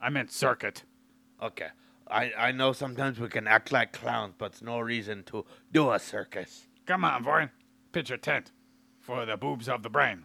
I 0.00 0.08
meant 0.08 0.32
circuit. 0.32 0.84
Okay. 1.42 1.68
I, 2.08 2.32
I 2.36 2.52
know 2.52 2.72
sometimes 2.72 3.18
we 3.18 3.28
can 3.28 3.46
act 3.46 3.72
like 3.72 3.92
clowns, 3.92 4.34
but 4.36 4.52
it's 4.52 4.62
no 4.62 4.78
reason 4.80 5.24
to 5.24 5.44
do 5.72 5.90
a 5.90 5.98
circus. 5.98 6.66
Come 6.86 7.04
on, 7.04 7.24
Vorin. 7.24 7.50
Pitch 7.92 8.10
a 8.10 8.18
tent 8.18 8.52
for 9.00 9.24
the 9.24 9.36
boobs 9.36 9.68
of 9.68 9.82
the 9.82 9.88
brain. 9.90 10.24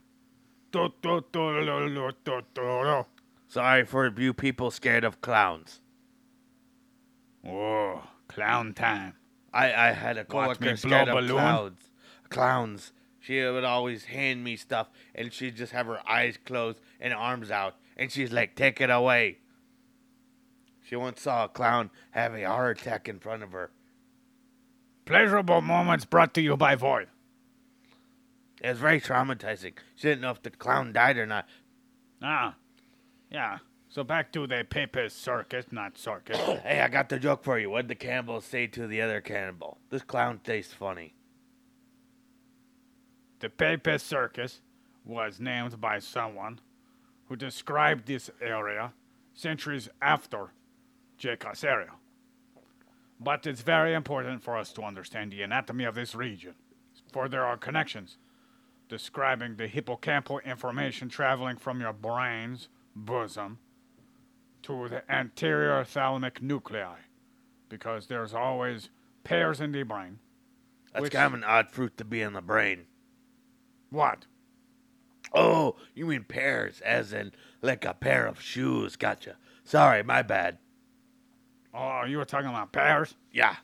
Sorry 3.48 3.86
for 3.86 4.13
you 4.19 4.33
people 4.33 4.71
scared 4.71 5.03
of 5.03 5.21
clowns. 5.21 5.81
Whoa, 7.41 8.03
clown 8.27 8.74
time. 8.74 9.13
I, 9.53 9.74
I 9.74 9.91
had 9.91 10.17
a 10.17 10.25
coworker 10.25 10.75
scared 10.75 11.07
of 11.07 11.15
balloon. 11.15 11.31
clowns. 11.31 11.89
Clowns. 12.29 12.91
She 13.19 13.41
would 13.43 13.63
always 13.63 14.05
hand 14.05 14.43
me 14.43 14.55
stuff, 14.55 14.89
and 15.15 15.33
she'd 15.33 15.55
just 15.55 15.71
have 15.71 15.88
her 15.88 16.07
eyes 16.07 16.38
closed 16.45 16.79
and 17.00 17.13
arms 17.13 17.50
out, 17.51 17.75
and 17.98 18.12
she's 18.12 18.31
like, 18.31 18.55
"Take 18.55 18.79
it 18.81 18.89
away." 18.89 19.39
She 20.89 20.96
once 20.96 21.22
saw 21.22 21.46
a 21.46 21.48
clown 21.48 21.91
have 22.12 22.34
a 22.34 22.41
heart 22.46 22.81
attack 22.81 23.08
in 23.08 23.19
front 23.19 23.43
of 23.43 23.51
her. 23.51 23.69
Pleasurable 25.05 25.62
moments 25.62 26.03
brought 26.03 26.34
to 26.34 26.41
you 26.41 26.58
by 26.58 26.74
Void. 26.74 27.10
It 28.60 28.69
was 28.69 28.79
very 28.79 29.00
traumatizing. 29.00 29.74
She 29.96 30.08
didn't 30.08 30.22
know 30.22 30.31
if 30.31 30.41
the 30.41 30.50
clown 30.50 30.91
died 30.91 31.17
or 31.17 31.27
not. 31.27 31.48
Ah, 32.24 32.55
yeah. 33.31 33.60
So 33.88 34.03
back 34.03 34.31
to 34.31 34.48
the 34.48 34.65
Papez 34.67 35.13
circus, 35.13 35.67
not 35.72 35.96
circus. 35.96 36.38
Hey, 36.63 36.81
I 36.81 36.88
got 36.88 37.10
the 37.10 37.19
joke 37.19 37.43
for 37.43 37.60
you. 37.60 37.69
What 37.69 37.88
did 37.88 37.89
the 37.89 38.03
cannibal 38.03 38.41
say 38.41 38.65
to 38.65 38.88
the 38.88 39.00
other 39.00 39.22
cannibal? 39.22 39.77
This 39.91 40.01
clown 40.01 40.39
tastes 40.43 40.74
funny. 40.74 41.13
The 43.41 43.50
Papez 43.50 44.01
Circus 44.01 44.62
was 45.05 45.39
named 45.39 45.79
by 45.79 46.00
someone 46.00 46.60
who 47.27 47.36
described 47.36 48.08
this 48.08 48.31
area 48.41 48.93
centuries 49.36 49.88
after 50.01 50.50
J. 51.19 51.35
Casario. 51.35 51.91
But 53.19 53.45
it's 53.45 53.61
very 53.61 53.93
important 53.93 54.41
for 54.41 54.57
us 54.57 54.71
to 54.73 54.81
understand 54.81 55.31
the 55.31 55.41
anatomy 55.41 55.83
of 55.83 55.93
this 55.95 56.15
region, 56.15 56.53
for 57.11 57.27
there 57.27 57.45
are 57.45 57.57
connections 57.57 58.17
describing 58.88 59.57
the 59.57 59.67
hippocampal 59.67 60.43
information 60.43 61.09
traveling 61.09 61.57
from 61.57 61.81
your 61.81 61.93
brain's 61.93 62.69
bosom 62.95 63.59
to 64.63 64.88
the 64.88 65.11
anterior 65.11 65.83
thalamic 65.83 66.41
nuclei, 66.41 66.95
because 67.67 68.07
there's 68.07 68.33
always 68.33 68.89
pairs 69.23 69.59
in 69.59 69.73
the 69.73 69.83
brain. 69.83 70.19
That's 70.93 71.03
Which- 71.03 71.13
kind 71.13 71.27
of 71.27 71.33
an 71.33 71.43
odd 71.43 71.69
fruit 71.69 71.97
to 71.97 72.05
be 72.05 72.21
in 72.21 72.33
the 72.33 72.41
brain. 72.41 72.85
What? 73.89 74.25
Oh, 75.33 75.75
you 75.93 76.07
mean 76.07 76.23
pairs, 76.23 76.79
as 76.81 77.11
in 77.13 77.33
like 77.61 77.83
a 77.85 77.93
pair 77.93 78.25
of 78.25 78.41
shoes. 78.41 78.95
Gotcha. 78.95 79.35
Sorry, 79.63 80.01
my 80.01 80.21
bad. 80.21 80.57
Oh, 81.81 82.03
you 82.05 82.17
were 82.17 82.25
talking 82.25 82.50
about 82.50 82.74
pears? 82.74 83.15
Yeah. 83.31 83.55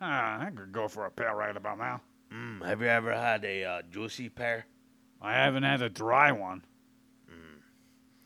Ah, 0.00 0.40
I 0.40 0.50
could 0.50 0.72
go 0.72 0.88
for 0.88 1.04
a 1.04 1.10
pear 1.10 1.36
right 1.36 1.54
about 1.54 1.78
now. 1.78 2.00
Mm, 2.32 2.64
have 2.64 2.80
you 2.80 2.88
ever 2.88 3.12
had 3.12 3.44
a 3.44 3.64
uh, 3.64 3.82
juicy 3.90 4.30
pear? 4.30 4.64
I 5.20 5.34
haven't 5.34 5.62
had 5.62 5.82
a 5.82 5.90
dry 5.90 6.32
one. 6.32 6.64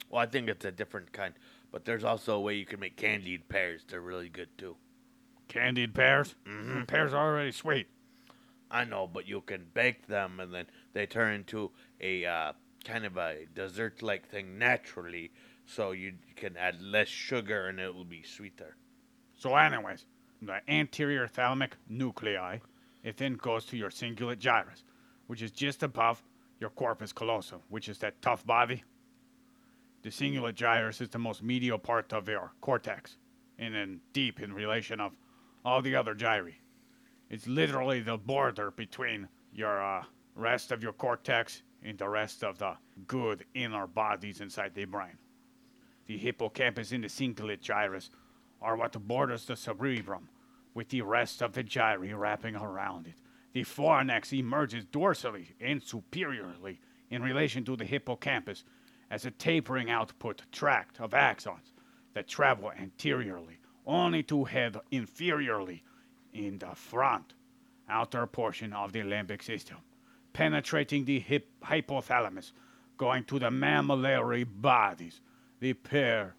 Well, 0.08 0.22
I 0.22 0.26
think 0.26 0.48
it's 0.48 0.64
a 0.64 0.70
different 0.70 1.12
kind, 1.12 1.34
but 1.72 1.84
there's 1.84 2.04
also 2.04 2.36
a 2.36 2.40
way 2.40 2.54
you 2.54 2.64
can 2.64 2.78
make 2.78 2.96
candied 2.96 3.48
pears. 3.48 3.82
They're 3.88 4.00
really 4.00 4.28
good 4.28 4.56
too. 4.56 4.76
Candied 5.48 5.94
pears? 5.94 6.36
Mm-hmm. 6.46 6.84
Pears 6.84 7.12
are 7.12 7.32
already 7.32 7.52
sweet. 7.52 7.88
I 8.70 8.84
know, 8.84 9.08
but 9.12 9.26
you 9.26 9.40
can 9.40 9.66
bake 9.74 10.06
them 10.06 10.38
and 10.38 10.54
then 10.54 10.66
they 10.92 11.06
turn 11.06 11.34
into 11.34 11.72
a 12.00 12.24
uh, 12.24 12.52
kind 12.84 13.04
of 13.04 13.16
a 13.16 13.46
dessert 13.52 14.00
like 14.00 14.28
thing 14.28 14.58
naturally, 14.58 15.32
so 15.66 15.90
you 15.90 16.14
can 16.36 16.56
add 16.56 16.80
less 16.80 17.08
sugar 17.08 17.66
and 17.66 17.78
it 17.80 17.94
will 17.94 18.04
be 18.04 18.22
sweeter. 18.22 18.76
So, 19.34 19.54
anyways, 19.56 20.06
the 20.40 20.60
anterior 20.68 21.26
thalamic 21.26 21.72
nuclei, 21.88 22.58
it 23.02 23.16
then 23.16 23.34
goes 23.34 23.66
to 23.66 23.76
your 23.76 23.90
cingulate 23.90 24.38
gyrus, 24.38 24.84
which 25.26 25.42
is 25.42 25.50
just 25.50 25.82
above 25.82 26.22
your 26.60 26.70
corpus 26.70 27.12
callosum, 27.12 27.60
which 27.68 27.88
is 27.88 27.98
that 27.98 28.22
tough 28.22 28.46
body. 28.46 28.82
The 30.02 30.10
cingulate 30.10 30.54
gyrus 30.54 31.00
is 31.00 31.08
the 31.08 31.18
most 31.18 31.42
medial 31.42 31.78
part 31.78 32.12
of 32.12 32.28
your 32.28 32.52
cortex, 32.60 33.18
and 33.58 33.74
then 33.74 34.00
deep 34.12 34.40
in 34.40 34.52
relation 34.52 35.00
of 35.00 35.12
all 35.64 35.82
the 35.82 35.96
other 35.96 36.14
gyri. 36.14 36.54
It's 37.28 37.48
literally 37.48 38.00
the 38.00 38.16
border 38.16 38.70
between 38.70 39.28
your 39.52 39.82
uh, 39.82 40.04
rest 40.36 40.70
of 40.70 40.82
your 40.82 40.92
cortex 40.92 41.62
and 41.82 41.98
the 41.98 42.08
rest 42.08 42.44
of 42.44 42.58
the 42.58 42.76
good 43.06 43.44
inner 43.54 43.86
bodies 43.86 44.40
inside 44.40 44.74
the 44.74 44.84
brain. 44.84 45.18
The 46.06 46.18
hippocampus 46.18 46.92
and 46.92 47.04
the 47.04 47.08
cingulate 47.08 47.60
gyrus 47.60 48.10
are 48.60 48.76
what 48.76 48.92
borders 49.06 49.46
the 49.46 49.56
cerebrum, 49.56 50.28
with 50.74 50.88
the 50.88 51.02
rest 51.02 51.42
of 51.42 51.52
the 51.52 51.64
gyri 51.64 52.16
wrapping 52.16 52.56
around 52.56 53.06
it. 53.06 53.14
The 53.52 53.64
fornix 53.64 54.32
emerges 54.32 54.84
dorsally 54.84 55.54
and 55.60 55.82
superiorly 55.82 56.80
in 57.10 57.22
relation 57.22 57.64
to 57.64 57.76
the 57.76 57.84
hippocampus 57.84 58.64
as 59.10 59.24
a 59.24 59.30
tapering 59.30 59.90
output 59.90 60.42
tract 60.52 61.00
of 61.00 61.10
axons 61.12 61.72
that 62.14 62.28
travel 62.28 62.72
anteriorly, 62.72 63.58
only 63.86 64.22
to 64.24 64.44
head 64.44 64.76
inferiorly 64.92 65.82
in 66.32 66.58
the 66.58 66.74
front 66.74 67.34
outer 67.88 68.26
portion 68.26 68.72
of 68.72 68.92
the 68.92 69.00
limbic 69.00 69.42
system. 69.42 69.78
penetrating 70.32 71.06
the 71.06 71.18
hip- 71.18 71.48
hypothalamus, 71.64 72.52
going 72.98 73.24
to 73.24 73.38
the 73.38 73.48
mammillary 73.48 74.44
bodies. 74.44 75.22
The 75.60 75.72
pair 75.72 76.34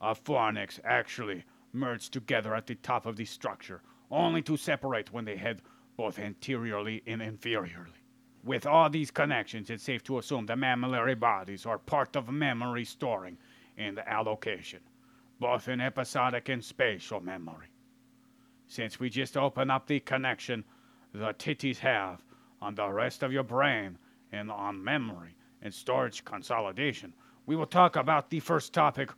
of 0.00 0.22
fornix 0.24 0.80
actually 0.84 1.44
merge 1.72 2.10
together 2.10 2.54
at 2.54 2.66
the 2.66 2.74
top 2.74 3.06
of 3.06 3.16
the 3.16 3.24
structure, 3.24 3.82
only 4.10 4.42
to 4.42 4.56
separate 4.56 5.12
when 5.12 5.24
they 5.24 5.36
head 5.36 5.62
both 5.96 6.18
anteriorly 6.18 7.02
and 7.06 7.20
inferiorly. 7.20 8.00
With 8.44 8.66
all 8.66 8.90
these 8.90 9.10
connections, 9.10 9.70
it's 9.70 9.84
safe 9.84 10.02
to 10.04 10.18
assume 10.18 10.46
the 10.46 10.54
mammillary 10.54 11.18
bodies 11.18 11.64
are 11.66 11.78
part 11.78 12.16
of 12.16 12.28
memory 12.28 12.84
storing 12.84 13.38
and 13.76 13.98
allocation, 14.00 14.80
both 15.38 15.68
in 15.68 15.80
episodic 15.80 16.48
and 16.48 16.64
spatial 16.64 17.20
memory. 17.20 17.68
Since 18.66 18.98
we 18.98 19.10
just 19.10 19.36
open 19.36 19.70
up 19.70 19.86
the 19.86 20.00
connection 20.00 20.64
the 21.12 21.34
titties 21.34 21.78
have 21.78 22.22
on 22.60 22.74
the 22.74 22.88
rest 22.88 23.22
of 23.22 23.32
your 23.32 23.42
brain 23.42 23.98
and 24.32 24.50
on 24.50 24.82
memory 24.82 25.36
and 25.60 25.72
storage 25.72 26.24
consolidation, 26.24 27.14
we 27.46 27.56
will 27.56 27.66
talk 27.66 27.96
about 27.96 28.30
the 28.30 28.40
first 28.40 28.72
topic 28.72 29.10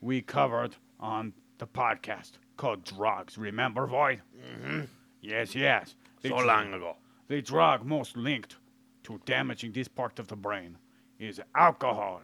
we 0.00 0.20
covered 0.22 0.74
on 0.98 1.32
the 1.58 1.66
podcast 1.66 2.32
called 2.56 2.84
drugs. 2.84 3.38
Remember, 3.38 3.86
Void? 3.86 4.20
Mm-hmm. 4.36 4.80
Yes, 5.20 5.54
yes. 5.54 5.94
The 6.22 6.28
So 6.30 6.36
dr- 6.36 6.46
long 6.46 6.74
ago. 6.74 6.96
the 7.28 7.42
drug 7.42 7.84
most 7.84 8.16
linked 8.16 8.56
to 9.04 9.20
damaging 9.24 9.72
this 9.72 9.88
part 9.88 10.18
of 10.18 10.28
the 10.28 10.36
brain 10.36 10.76
is 11.18 11.40
alcohol. 11.54 12.22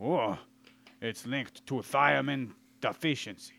Oh, 0.00 0.38
it's 1.00 1.26
linked 1.26 1.64
to 1.66 1.74
thiamine 1.76 2.50
deficiency. 2.80 3.54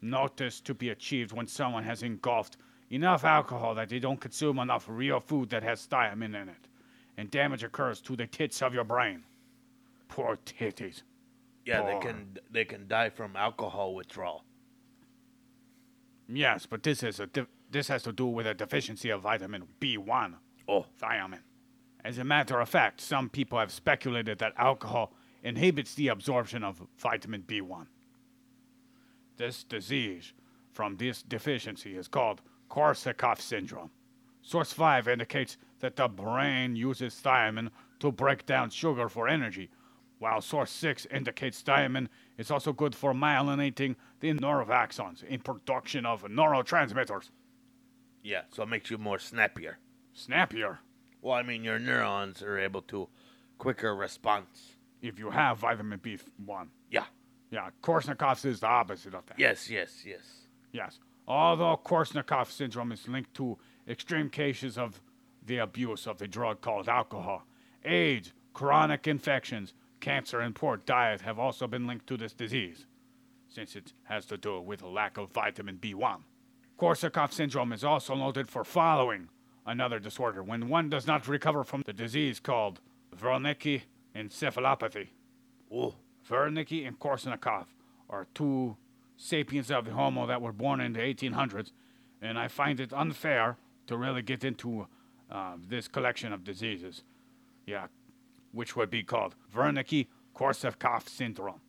Notice 0.00 0.60
to 0.62 0.74
be 0.74 0.90
achieved 0.90 1.32
when 1.32 1.46
someone 1.46 1.84
has 1.84 2.02
engulfed 2.02 2.56
enough 2.90 3.24
alcohol 3.24 3.74
that 3.74 3.88
they 3.88 3.98
don't 3.98 4.20
consume 4.20 4.58
enough 4.58 4.86
real 4.88 5.20
food 5.20 5.50
that 5.50 5.62
has 5.62 5.86
thiamine 5.86 6.40
in 6.40 6.48
it, 6.48 6.68
and 7.16 7.30
damage 7.30 7.64
occurs 7.64 8.00
to 8.02 8.16
the 8.16 8.26
tits 8.26 8.62
of 8.62 8.72
your 8.72 8.84
brain. 8.84 9.24
Poor 10.08 10.38
titties. 10.44 11.02
Yeah, 11.64 11.82
they 11.82 11.98
can 11.98 12.38
they 12.50 12.64
can 12.64 12.88
die 12.88 13.10
from 13.10 13.36
alcohol 13.36 13.94
withdrawal. 13.94 14.44
Yes, 16.28 16.66
but 16.66 16.82
this 16.82 17.02
is 17.02 17.20
a 17.20 17.26
de- 17.26 17.46
this 17.70 17.88
has 17.88 18.02
to 18.04 18.12
do 18.12 18.26
with 18.26 18.46
a 18.46 18.54
deficiency 18.54 19.10
of 19.10 19.22
vitamin 19.22 19.64
B1. 19.80 20.34
Oh, 20.66 20.86
thiamine. 21.00 21.40
As 22.04 22.18
a 22.18 22.24
matter 22.24 22.60
of 22.60 22.68
fact, 22.68 23.00
some 23.00 23.28
people 23.28 23.58
have 23.58 23.70
speculated 23.70 24.38
that 24.38 24.52
alcohol 24.56 25.12
inhibits 25.42 25.94
the 25.94 26.08
absorption 26.08 26.64
of 26.64 26.82
vitamin 26.96 27.42
B1. 27.42 27.86
This 29.36 29.62
disease 29.64 30.32
from 30.72 30.96
this 30.96 31.22
deficiency 31.22 31.96
is 31.96 32.08
called 32.08 32.40
Korsakoff 32.70 33.40
syndrome. 33.40 33.90
Source 34.42 34.72
5 34.72 35.08
indicates 35.08 35.56
that 35.80 35.96
the 35.96 36.08
brain 36.08 36.76
uses 36.76 37.20
thiamine 37.22 37.70
to 38.00 38.12
break 38.12 38.46
down 38.46 38.70
sugar 38.70 39.08
for 39.08 39.28
energy, 39.28 39.70
while 40.18 40.40
source 40.40 40.70
6 40.70 41.06
indicates 41.10 41.62
thiamine 41.62 42.08
is 42.36 42.50
also 42.50 42.72
good 42.72 42.94
for 42.94 43.12
myelinating 43.12 43.96
the 44.20 44.32
nerve 44.32 44.68
axons 44.68 45.22
in 45.24 45.40
production 45.40 46.04
of 46.06 46.22
neurotransmitters. 46.24 47.30
yeah, 48.22 48.42
so 48.50 48.62
it 48.64 48.68
makes 48.68 48.90
you 48.90 48.98
more 48.98 49.18
snappier. 49.18 49.78
Snappier. 50.14 50.78
Well, 51.22 51.34
I 51.34 51.42
mean, 51.42 51.64
your 51.64 51.78
neurons 51.78 52.42
are 52.42 52.58
able 52.58 52.82
to 52.82 53.08
quicker 53.58 53.94
response. 53.94 54.74
if 55.00 55.18
you 55.18 55.30
have 55.30 55.58
vitamin 55.58 56.00
B1. 56.00 56.68
Yeah. 56.90 57.04
Yeah, 57.50 57.70
Korsnikov's 57.82 58.44
is 58.44 58.60
the 58.60 58.66
opposite 58.66 59.14
of 59.14 59.24
that. 59.26 59.38
Yes, 59.38 59.70
yes, 59.70 60.02
yes. 60.04 60.46
Yes. 60.72 60.98
Although 61.26 61.80
Korsnikov 61.82 62.50
syndrome 62.50 62.90
is 62.92 63.06
linked 63.08 63.32
to 63.34 63.58
extreme 63.88 64.28
cases 64.28 64.76
of 64.76 65.00
the 65.46 65.58
abuse 65.58 66.06
of 66.06 66.18
the 66.18 66.26
drug 66.28 66.60
called 66.60 66.88
alcohol, 66.88 67.44
AIDS, 67.84 68.32
chronic 68.52 69.06
infections, 69.06 69.72
cancer, 70.00 70.40
and 70.40 70.54
poor 70.54 70.76
diet 70.76 71.20
have 71.22 71.38
also 71.38 71.66
been 71.66 71.86
linked 71.86 72.06
to 72.08 72.16
this 72.16 72.32
disease, 72.32 72.86
since 73.48 73.76
it 73.76 73.92
has 74.04 74.26
to 74.26 74.36
do 74.36 74.60
with 74.60 74.82
a 74.82 74.88
lack 74.88 75.16
of 75.16 75.30
vitamin 75.30 75.78
B1. 75.78 76.20
Korsakoff 76.78 77.32
syndrome 77.32 77.72
is 77.72 77.82
also 77.82 78.14
noted 78.14 78.48
for 78.48 78.64
following 78.64 79.28
another 79.66 79.98
disorder 79.98 80.42
when 80.42 80.68
one 80.68 80.88
does 80.88 81.06
not 81.06 81.28
recover 81.28 81.64
from 81.64 81.82
the 81.84 81.92
disease 81.92 82.40
called 82.40 82.80
Wernicke 83.16 83.82
encephalopathy. 84.14 85.08
Oh, 85.72 85.94
Wernicke 86.28 86.86
and 86.86 86.98
Korsakoff 86.98 87.66
are 88.08 88.26
two 88.34 88.76
sapiens 89.16 89.70
of 89.70 89.84
the 89.84 89.90
Homo 89.90 90.26
that 90.26 90.40
were 90.40 90.52
born 90.52 90.80
in 90.80 90.92
the 90.92 91.00
1800s, 91.00 91.72
and 92.22 92.38
I 92.38 92.48
find 92.48 92.80
it 92.80 92.92
unfair 92.92 93.56
to 93.86 93.96
really 93.96 94.22
get 94.22 94.44
into 94.44 94.86
uh, 95.30 95.54
this 95.68 95.88
collection 95.88 96.32
of 96.32 96.44
diseases. 96.44 97.02
Yeah, 97.66 97.88
which 98.52 98.76
would 98.76 98.90
be 98.90 99.02
called 99.02 99.34
Wernicke 99.54 100.06
Korsakoff 100.34 101.08
syndrome. 101.08 101.60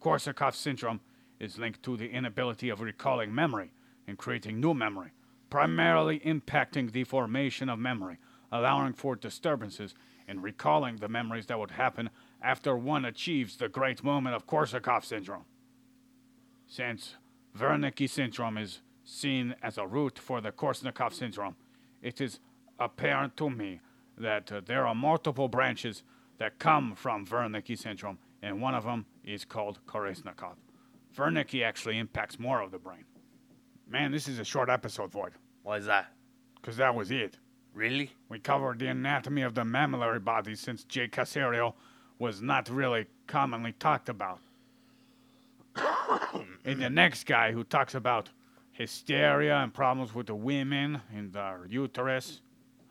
Korsakoff 0.00 0.54
syndrome 0.54 1.00
is 1.40 1.58
linked 1.58 1.82
to 1.82 1.96
the 1.96 2.10
inability 2.10 2.68
of 2.68 2.80
recalling 2.80 3.34
memory 3.34 3.72
and 4.06 4.18
creating 4.18 4.60
new 4.60 4.74
memory, 4.74 5.12
primarily 5.50 6.20
impacting 6.20 6.92
the 6.92 7.04
formation 7.04 7.68
of 7.68 7.78
memory, 7.78 8.18
allowing 8.52 8.92
for 8.92 9.16
disturbances 9.16 9.94
in 10.28 10.40
recalling 10.40 10.96
the 10.96 11.08
memories 11.08 11.46
that 11.46 11.58
would 11.58 11.72
happen 11.72 12.10
after 12.42 12.76
one 12.76 13.04
achieves 13.04 13.56
the 13.56 13.68
great 13.68 14.02
moment 14.02 14.34
of 14.34 14.46
Korsakoff 14.46 15.04
syndrome. 15.04 15.44
Since 16.66 17.16
Wernicke 17.58 18.08
syndrome 18.08 18.58
is 18.58 18.80
seen 19.04 19.54
as 19.62 19.78
a 19.78 19.86
root 19.86 20.18
for 20.18 20.40
the 20.40 20.50
Korsnikov 20.50 21.12
syndrome, 21.12 21.56
it 22.02 22.20
is 22.20 22.40
apparent 22.78 23.36
to 23.36 23.50
me 23.50 23.80
that 24.16 24.50
uh, 24.50 24.60
there 24.64 24.86
are 24.86 24.94
multiple 24.94 25.48
branches 25.48 26.02
that 26.38 26.58
come 26.58 26.94
from 26.94 27.26
Wernicke 27.26 27.78
syndrome, 27.78 28.18
and 28.42 28.60
one 28.60 28.74
of 28.74 28.84
them 28.84 29.06
is 29.24 29.44
called 29.44 29.78
Koresnikov. 29.86 30.56
Wernicke 31.16 31.64
actually 31.64 31.98
impacts 31.98 32.38
more 32.38 32.60
of 32.60 32.70
the 32.70 32.78
brain. 32.78 33.04
Man, 33.88 34.10
this 34.10 34.28
is 34.28 34.38
a 34.38 34.44
short 34.44 34.68
episode, 34.68 35.12
Void, 35.12 35.32
why 35.62 35.76
is 35.76 35.86
that? 35.86 36.14
because 36.64 36.78
that 36.78 36.94
was 36.94 37.10
it. 37.10 37.36
Really? 37.74 38.10
We 38.30 38.38
covered 38.38 38.78
the 38.78 38.86
anatomy 38.86 39.42
of 39.42 39.54
the 39.54 39.64
mammillary 39.64 40.24
body 40.24 40.54
since 40.54 40.84
J. 40.84 41.08
Casario 41.08 41.74
was 42.18 42.40
not 42.40 42.70
really 42.70 43.04
commonly 43.26 43.72
talked 43.72 44.08
about. 44.08 44.38
and 46.64 46.80
the 46.80 46.88
next 46.88 47.26
guy 47.26 47.52
who 47.52 47.64
talks 47.64 47.94
about 47.94 48.30
hysteria 48.72 49.56
and 49.58 49.74
problems 49.74 50.14
with 50.14 50.28
the 50.28 50.34
women 50.34 51.02
in 51.14 51.32
their 51.32 51.66
uterus, 51.68 52.40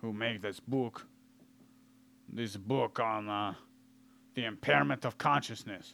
who 0.01 0.13
made 0.13 0.43
this 0.43 0.59
book, 0.59 1.07
this 2.29 2.55
book 2.57 2.99
on 2.99 3.29
uh, 3.29 3.53
the 4.35 4.45
impairment 4.45 5.05
of 5.05 5.17
consciousness. 5.17 5.93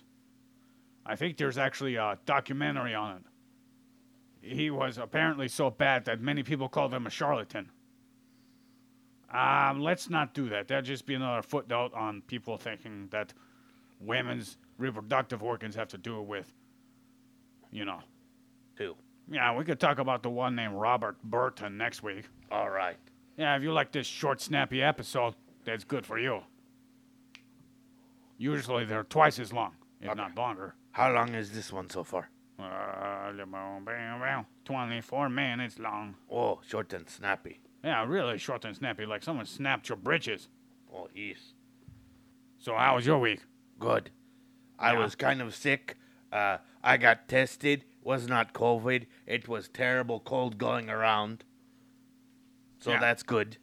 I 1.05 1.15
think 1.15 1.37
there's 1.37 1.57
actually 1.57 1.95
a 1.95 2.17
documentary 2.25 2.93
on 2.93 3.17
it. 3.17 4.55
He 4.55 4.69
was 4.69 4.97
apparently 4.97 5.47
so 5.47 5.69
bad 5.69 6.05
that 6.05 6.21
many 6.21 6.43
people 6.43 6.69
called 6.69 6.93
him 6.93 7.05
a 7.07 7.09
charlatan. 7.09 7.71
Um, 9.33 9.81
let's 9.81 10.09
not 10.09 10.33
do 10.33 10.49
that. 10.49 10.67
That'd 10.67 10.85
just 10.85 11.05
be 11.05 11.13
another 11.13 11.41
footnote 11.41 11.93
on 11.93 12.21
people 12.21 12.57
thinking 12.57 13.07
that 13.11 13.33
women's 13.99 14.57
reproductive 14.77 15.43
organs 15.43 15.75
have 15.75 15.89
to 15.89 15.97
do 15.97 16.21
with, 16.21 16.51
you 17.71 17.85
know. 17.85 17.99
Who? 18.77 18.95
Yeah, 19.31 19.55
we 19.55 19.65
could 19.65 19.79
talk 19.79 19.99
about 19.99 20.23
the 20.23 20.29
one 20.29 20.55
named 20.55 20.73
Robert 20.75 21.21
Burton 21.23 21.77
next 21.77 22.01
week. 22.01 22.25
All 22.51 22.69
right. 22.69 22.97
Yeah, 23.37 23.55
if 23.55 23.61
you 23.61 23.71
like 23.71 23.91
this 23.91 24.07
short, 24.07 24.41
snappy 24.41 24.81
episode, 24.81 25.35
that's 25.69 25.83
good 25.83 26.05
for 26.05 26.17
you. 26.17 26.41
Usually 28.37 28.85
they're 28.85 29.03
twice 29.03 29.37
as 29.39 29.53
long, 29.53 29.75
if 30.01 30.15
not 30.15 30.35
longer. 30.35 30.75
How 30.91 31.11
long 31.13 31.35
is 31.35 31.51
this 31.51 31.71
one 31.71 31.89
so 31.89 32.03
far? 32.03 32.29
Uh, 32.57 33.31
24 34.65 35.29
minutes 35.29 35.79
long. 35.79 36.15
Oh, 36.31 36.59
short 36.67 36.91
and 36.93 37.07
snappy. 37.09 37.59
Yeah, 37.83 38.03
really 38.05 38.37
short 38.37 38.65
and 38.65 38.75
snappy, 38.75 39.05
like 39.05 39.23
someone 39.23 39.45
snapped 39.45 39.89
your 39.89 39.97
britches. 39.97 40.49
Oh, 40.93 41.07
yes. 41.13 41.53
So, 42.57 42.75
how 42.75 42.95
was 42.95 43.05
your 43.05 43.19
week? 43.19 43.41
Good. 43.77 44.09
I 44.77 44.93
Yeah. 44.93 44.99
was 44.99 45.15
kind 45.15 45.41
of 45.41 45.53
sick. 45.55 45.97
Uh, 46.31 46.57
I 46.83 46.97
got 46.97 47.27
tested. 47.27 47.85
Was 48.01 48.27
not 48.27 48.53
COVID. 48.53 49.05
It 49.27 49.47
was 49.47 49.69
terrible 49.69 50.19
cold 50.19 50.57
going 50.57 50.89
around. 50.89 51.43
So 52.79 52.91
Yeah. 52.91 52.99
that's 52.99 53.23
good. 53.23 53.57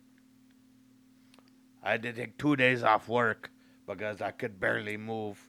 I 1.87 1.93
had 1.93 2.03
to 2.03 2.13
take 2.13 2.37
two 2.37 2.57
days 2.57 2.83
off 2.83 3.09
work 3.09 3.53
because 3.87 4.21
I 4.21 4.33
could 4.33 4.59
barely 4.59 4.97
move. 4.97 5.49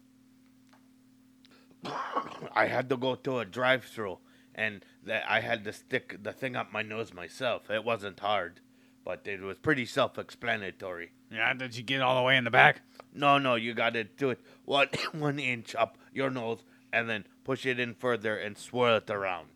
I 2.54 2.68
had 2.68 2.90
to 2.90 2.98
go 2.98 3.16
to 3.16 3.40
a 3.40 3.46
drive-through, 3.46 4.20
and 4.54 4.86
that 5.04 5.24
I 5.28 5.42
had 5.42 5.64
to 5.64 5.74
stick 5.74 6.22
the 6.22 6.32
thing 6.32 6.56
up 6.56 6.72
my 6.72 6.84
nose 6.84 7.12
myself. 7.12 7.72
It 7.72 7.84
wasn't 7.84 8.20
hard, 8.20 8.60
but 9.04 9.26
it 9.26 9.42
was 9.42 9.58
pretty 9.58 9.88
self-explanatory. 9.88 11.12
Yeah, 11.32 11.56
did 11.56 11.76
you 11.76 11.82
get 11.82 12.02
all 12.02 12.16
the 12.16 12.22
way 12.22 12.38
in 12.38 12.44
the 12.44 12.52
back? 12.52 12.82
No, 13.12 13.40
no, 13.40 13.56
you 13.56 13.74
got 13.74 13.94
to 13.94 14.04
do 14.04 14.30
it 14.30 14.40
one 14.66 14.90
one 15.14 15.40
inch 15.40 15.74
up 15.74 15.98
your 16.14 16.30
nose 16.30 16.60
and 16.94 17.10
then 17.10 17.26
push 17.46 17.66
it 17.66 17.80
in 17.80 17.96
further 17.96 18.38
and 18.38 18.60
swirl 18.60 18.98
it 18.98 19.10
around 19.10 19.50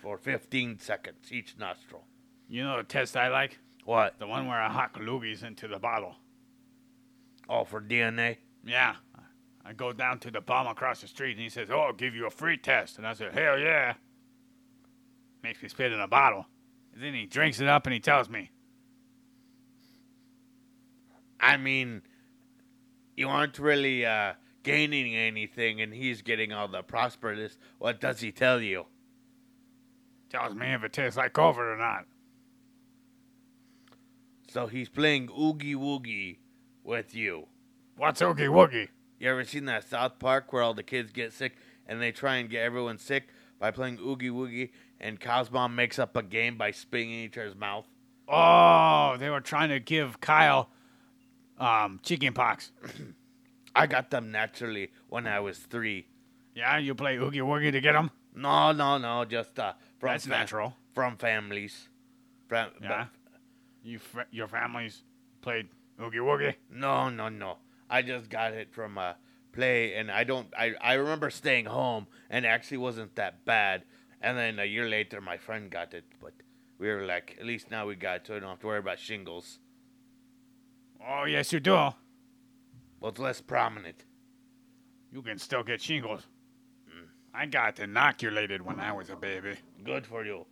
for 0.00 0.16
15 0.16 0.78
seconds 0.78 1.30
each 1.30 1.58
nostril. 1.58 2.06
You 2.48 2.64
know 2.64 2.78
the 2.78 2.84
test 2.84 3.18
I 3.18 3.28
like? 3.28 3.58
What? 3.86 4.18
The 4.18 4.26
one 4.26 4.48
where 4.48 4.60
I 4.60 4.68
hock 4.68 4.98
loogies 4.98 5.44
into 5.44 5.68
the 5.68 5.78
bottle. 5.78 6.16
Oh, 7.48 7.62
for 7.62 7.80
DNA? 7.80 8.38
Yeah. 8.64 8.96
I 9.64 9.72
go 9.72 9.92
down 9.92 10.18
to 10.20 10.30
the 10.32 10.40
bum 10.40 10.66
across 10.66 11.02
the 11.02 11.06
street 11.06 11.32
and 11.32 11.40
he 11.40 11.48
says, 11.48 11.68
Oh, 11.70 11.78
I'll 11.78 11.92
give 11.92 12.12
you 12.12 12.26
a 12.26 12.30
free 12.30 12.56
test. 12.56 12.98
And 12.98 13.06
I 13.06 13.12
said, 13.12 13.32
Hell 13.32 13.60
yeah. 13.60 13.94
Makes 15.44 15.62
me 15.62 15.68
spit 15.68 15.92
in 15.92 16.00
a 16.00 16.08
bottle. 16.08 16.46
And 16.92 17.00
then 17.00 17.14
he 17.14 17.26
drinks 17.26 17.60
it 17.60 17.68
up 17.68 17.86
and 17.86 17.94
he 17.94 18.00
tells 18.00 18.28
me, 18.28 18.50
I 21.38 21.56
mean, 21.56 22.02
you 23.16 23.28
aren't 23.28 23.56
really 23.60 24.04
uh, 24.04 24.32
gaining 24.64 25.14
anything, 25.14 25.80
and 25.80 25.92
he's 25.94 26.22
getting 26.22 26.52
all 26.52 26.66
the 26.66 26.82
prosperous. 26.82 27.56
What 27.78 28.00
does 28.00 28.20
he 28.20 28.32
tell 28.32 28.60
you? 28.60 28.86
tells 30.28 30.56
me 30.56 30.72
if 30.72 30.82
it 30.82 30.92
tastes 30.92 31.16
like 31.16 31.34
COVID 31.34 31.74
or 31.74 31.76
not. 31.76 32.06
So 34.56 34.66
he's 34.68 34.88
playing 34.88 35.28
Oogie 35.38 35.74
Woogie 35.74 36.38
with 36.82 37.14
you. 37.14 37.46
What's 37.98 38.22
Oogie 38.22 38.44
Woogie? 38.44 38.88
You 39.20 39.28
ever 39.28 39.44
seen 39.44 39.66
that 39.66 39.84
South 39.84 40.18
Park 40.18 40.50
where 40.50 40.62
all 40.62 40.72
the 40.72 40.82
kids 40.82 41.12
get 41.12 41.34
sick 41.34 41.56
and 41.86 42.00
they 42.00 42.10
try 42.10 42.36
and 42.36 42.48
get 42.48 42.62
everyone 42.62 42.96
sick 42.96 43.28
by 43.60 43.70
playing 43.70 43.98
Oogie 44.00 44.30
Woogie, 44.30 44.70
and 44.98 45.20
Cosmom 45.20 45.74
makes 45.74 45.98
up 45.98 46.16
a 46.16 46.22
game 46.22 46.56
by 46.56 46.70
spitting 46.70 47.10
in 47.10 47.18
each 47.18 47.36
other's 47.36 47.54
mouth? 47.54 47.84
Oh, 48.28 49.16
they 49.18 49.28
were 49.28 49.42
trying 49.42 49.68
to 49.68 49.78
give 49.78 50.22
Kyle 50.22 50.70
um, 51.58 52.00
chicken 52.02 52.32
pox. 52.32 52.72
I 53.76 53.86
got 53.86 54.10
them 54.10 54.32
naturally 54.32 54.90
when 55.10 55.26
I 55.26 55.40
was 55.40 55.58
three. 55.58 56.06
Yeah, 56.54 56.78
you 56.78 56.94
play 56.94 57.18
Oogie 57.18 57.40
Woogie 57.40 57.72
to 57.72 57.80
get 57.82 57.92
them? 57.92 58.10
No, 58.34 58.72
no, 58.72 58.96
no, 58.96 59.26
just 59.26 59.58
uh, 59.58 59.74
from 60.00 60.12
That's 60.12 60.24
fa- 60.24 60.30
natural. 60.30 60.76
from 60.94 61.18
families. 61.18 61.90
From, 62.48 62.70
Yeah. 62.80 63.08
You 63.86 64.00
fr- 64.00 64.30
your 64.32 64.48
family's 64.48 65.04
played 65.42 65.68
Oogie 66.02 66.18
Woogie? 66.18 66.56
No, 66.68 67.08
no, 67.08 67.28
no. 67.28 67.58
I 67.88 68.02
just 68.02 68.28
got 68.28 68.52
it 68.52 68.74
from 68.74 68.98
a 68.98 69.16
play, 69.52 69.94
and 69.94 70.10
I 70.10 70.24
don't. 70.24 70.48
I 70.58 70.74
I 70.80 70.94
remember 70.94 71.30
staying 71.30 71.66
home, 71.66 72.08
and 72.28 72.44
it 72.44 72.48
actually 72.48 72.78
wasn't 72.78 73.14
that 73.14 73.44
bad. 73.44 73.84
And 74.20 74.36
then 74.36 74.58
a 74.58 74.64
year 74.64 74.88
later, 74.88 75.20
my 75.20 75.36
friend 75.36 75.70
got 75.70 75.94
it, 75.94 76.04
but 76.20 76.32
we 76.78 76.88
were 76.88 77.06
like, 77.06 77.36
at 77.38 77.46
least 77.46 77.70
now 77.70 77.86
we 77.86 77.94
got 77.94 78.16
it, 78.16 78.26
so 78.26 78.36
I 78.36 78.40
don't 78.40 78.50
have 78.50 78.60
to 78.60 78.66
worry 78.66 78.80
about 78.80 78.98
shingles. 78.98 79.60
Oh, 81.06 81.24
yes, 81.24 81.52
you 81.52 81.60
do. 81.60 81.74
Well, 81.74 81.94
it's 83.04 83.20
less 83.20 83.40
prominent. 83.40 84.04
You 85.12 85.22
can 85.22 85.38
still 85.38 85.62
get 85.62 85.80
shingles. 85.80 86.26
Mm. 86.88 87.06
I 87.32 87.46
got 87.46 87.78
inoculated 87.78 88.62
when 88.62 88.80
I 88.80 88.92
was 88.92 89.10
a 89.10 89.16
baby. 89.16 89.54
Good 89.84 90.06
for 90.06 90.24
you. 90.24 90.46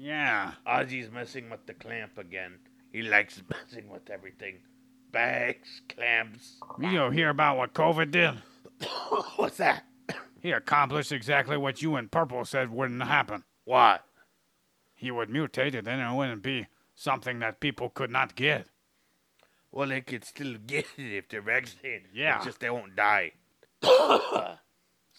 Yeah. 0.00 0.52
Ozzy's 0.66 1.10
messing 1.10 1.50
with 1.50 1.66
the 1.66 1.74
clamp 1.74 2.16
again. 2.16 2.54
He 2.90 3.02
likes 3.02 3.42
messing 3.50 3.90
with 3.90 4.08
everything. 4.08 4.56
Bags, 5.12 5.82
clamps. 5.88 6.56
You 6.80 7.10
hear 7.10 7.28
about 7.28 7.58
what 7.58 7.74
COVID 7.74 8.10
did? 8.10 8.34
What's 9.36 9.58
that? 9.58 9.84
He 10.40 10.52
accomplished 10.52 11.12
exactly 11.12 11.58
what 11.58 11.82
you 11.82 11.96
and 11.96 12.10
Purple 12.10 12.44
said 12.46 12.70
wouldn't 12.70 13.02
happen. 13.02 13.44
What? 13.64 14.04
He 14.94 15.10
would 15.10 15.28
mutate 15.28 15.74
it 15.74 15.86
and 15.86 16.00
it 16.00 16.16
wouldn't 16.16 16.42
be 16.42 16.66
something 16.94 17.40
that 17.40 17.60
people 17.60 17.90
could 17.90 18.10
not 18.10 18.34
get. 18.36 18.68
Well, 19.70 19.88
they 19.88 20.00
could 20.00 20.24
still 20.24 20.54
get 20.66 20.86
it 20.96 21.14
if 21.16 21.28
they're 21.28 21.42
vaccinated. 21.42 22.08
Yeah. 22.14 22.36
It's 22.36 22.46
just 22.46 22.60
they 22.60 22.70
won't 22.70 22.96
die. 22.96 23.32
Some 23.82 24.56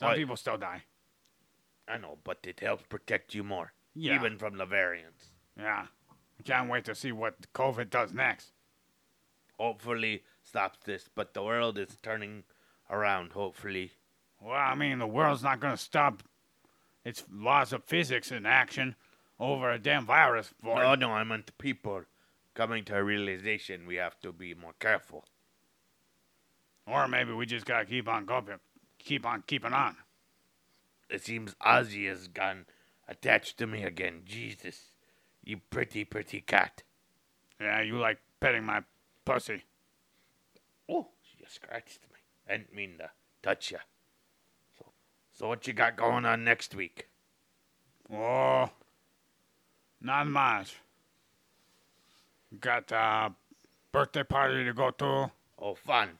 Right. 0.02 0.17
people 0.17 0.38
still 0.38 0.58
die. 0.58 0.84
I 1.88 1.98
know, 2.00 2.17
but 2.24 2.39
it 2.46 2.62
helps 2.62 2.84
protect 2.89 3.36
you 3.36 3.44
more. 3.44 3.74
Yeah. 3.93 4.15
Even 4.15 4.38
from 4.38 4.58
the 4.58 4.65
variants. 4.65 5.25
Yeah. 5.58 5.86
I 6.39 6.43
can't 6.43 6.69
wait 6.69 6.86
to 6.86 6.95
see 6.95 7.12
what 7.12 7.51
COVID 7.54 7.89
does 7.89 8.13
next. 8.13 8.51
Hopefully 9.60 10.23
stops 10.43 10.80
this, 10.86 11.10
but 11.13 11.34
the 11.34 11.43
world 11.43 11.77
is 11.77 11.97
turning 12.01 12.43
around, 12.89 13.34
hopefully. 13.34 13.91
Well, 14.39 14.56
I 14.56 14.73
mean, 14.75 14.97
the 14.99 15.08
world's 15.08 15.43
not 15.43 15.60
going 15.60 15.75
to 15.75 15.82
stop 15.82 16.23
its 17.06 17.23
laws 17.32 17.73
of 17.73 17.84
physics 17.84 18.32
in 18.32 18.45
action 18.45 18.95
over 19.39 19.71
a 19.71 19.77
damn 19.80 20.06
virus. 20.06 20.54
For 20.63 20.75
No, 20.80 20.95
no, 20.95 21.12
I 21.12 21.23
meant 21.23 21.58
people 21.58 22.04
coming 22.54 22.84
to 22.86 22.97
a 22.97 23.04
realization 23.04 23.88
we 23.88 23.95
have 23.95 24.19
to 24.21 24.32
be 24.32 24.54
more 24.54 24.73
careful. 24.80 25.25
Or 26.88 27.08
maybe 27.08 27.34
we 27.34 27.45
just 27.45 27.65
got 27.65 27.80
to 27.80 27.86
keep 27.86 28.08
on 28.08 28.25
going, 28.25 28.45
keep 28.97 29.25
on 29.25 29.43
keeping 29.45 29.73
on. 29.73 29.95
It 31.10 31.23
seems 31.23 31.56
Ozzy 31.56 32.08
has 32.08 32.27
gotten 32.27 32.65
attached 33.12 33.58
to 33.58 33.67
me 33.67 33.84
again. 33.84 34.21
Jesus. 34.26 34.91
You 35.43 35.60
pretty, 35.69 36.06
pretty 36.06 36.41
cat. 36.41 36.84
Yeah, 37.60 37.82
you 37.82 37.97
like 37.97 38.19
petting 38.39 38.65
my 38.65 38.84
pussy. 39.26 39.63
Oh, 40.89 41.10
she 41.21 41.43
just 41.43 41.56
scratched 41.56 42.02
me. 42.12 42.19
I 42.47 42.58
didn't 42.58 42.74
mean 42.74 42.97
to 42.97 43.12
touch 43.43 43.71
you. 43.71 43.78
So, 44.78 44.86
so 45.32 45.47
what 45.47 45.67
you 45.67 45.74
got 45.74 45.95
going 45.95 46.26
on 46.26 46.43
next 46.43 46.74
week? 46.76 47.08
Oh, 48.12 48.69
not 50.02 50.28
much. 50.28 50.78
Got 52.60 52.91
a 52.91 53.34
birthday 53.91 54.24
party 54.24 54.65
to 54.65 54.74
go 54.74 54.91
to. 54.91 55.32
Oh, 55.60 55.76
fun. 55.76 56.19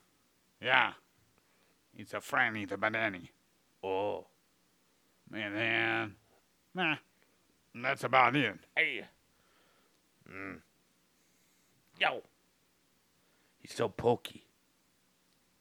Yeah. 0.62 0.94
It's 1.98 2.14
a 2.14 2.18
Franny 2.18 2.68
the 2.68 2.78
Banani. 2.78 3.30
Oh, 3.84 4.28
And 5.34 5.56
then, 5.56 6.16
nah, 6.74 6.96
that's 7.76 8.04
about 8.04 8.36
it. 8.36 8.56
hey. 8.76 9.06
Mm. 10.32 10.60
Yo. 12.00 12.22
He's 13.60 13.74
so 13.74 13.90
pokey. 13.90 14.44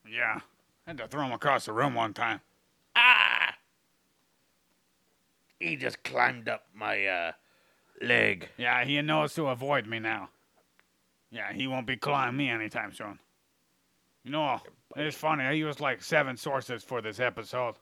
Yeah. 0.08 0.40
Had 0.86 0.98
to 0.98 1.08
throw 1.08 1.24
him 1.24 1.32
across 1.32 1.66
the 1.66 1.72
room 1.72 1.94
one 1.94 2.14
time. 2.14 2.40
Ah! 2.96 3.54
He 5.58 5.76
just 5.76 6.02
climbed 6.02 6.48
up 6.48 6.64
my 6.74 7.06
uh, 7.06 7.32
leg. 8.00 8.48
Yeah, 8.56 8.84
he 8.84 9.00
knows 9.02 9.34
to 9.34 9.48
avoid 9.48 9.86
me 9.86 9.98
now. 9.98 10.30
Yeah, 11.30 11.52
he 11.52 11.66
won't 11.66 11.86
be 11.86 11.96
climbing 11.96 12.36
me 12.36 12.48
anytime 12.48 12.92
soon. 12.92 13.18
You 14.24 14.32
know, 14.32 14.60
it's 14.96 15.16
funny. 15.16 15.44
I 15.44 15.52
used 15.52 15.80
like 15.80 16.02
seven 16.02 16.36
sources 16.36 16.82
for 16.82 17.00
this 17.02 17.20
episode, 17.20 17.74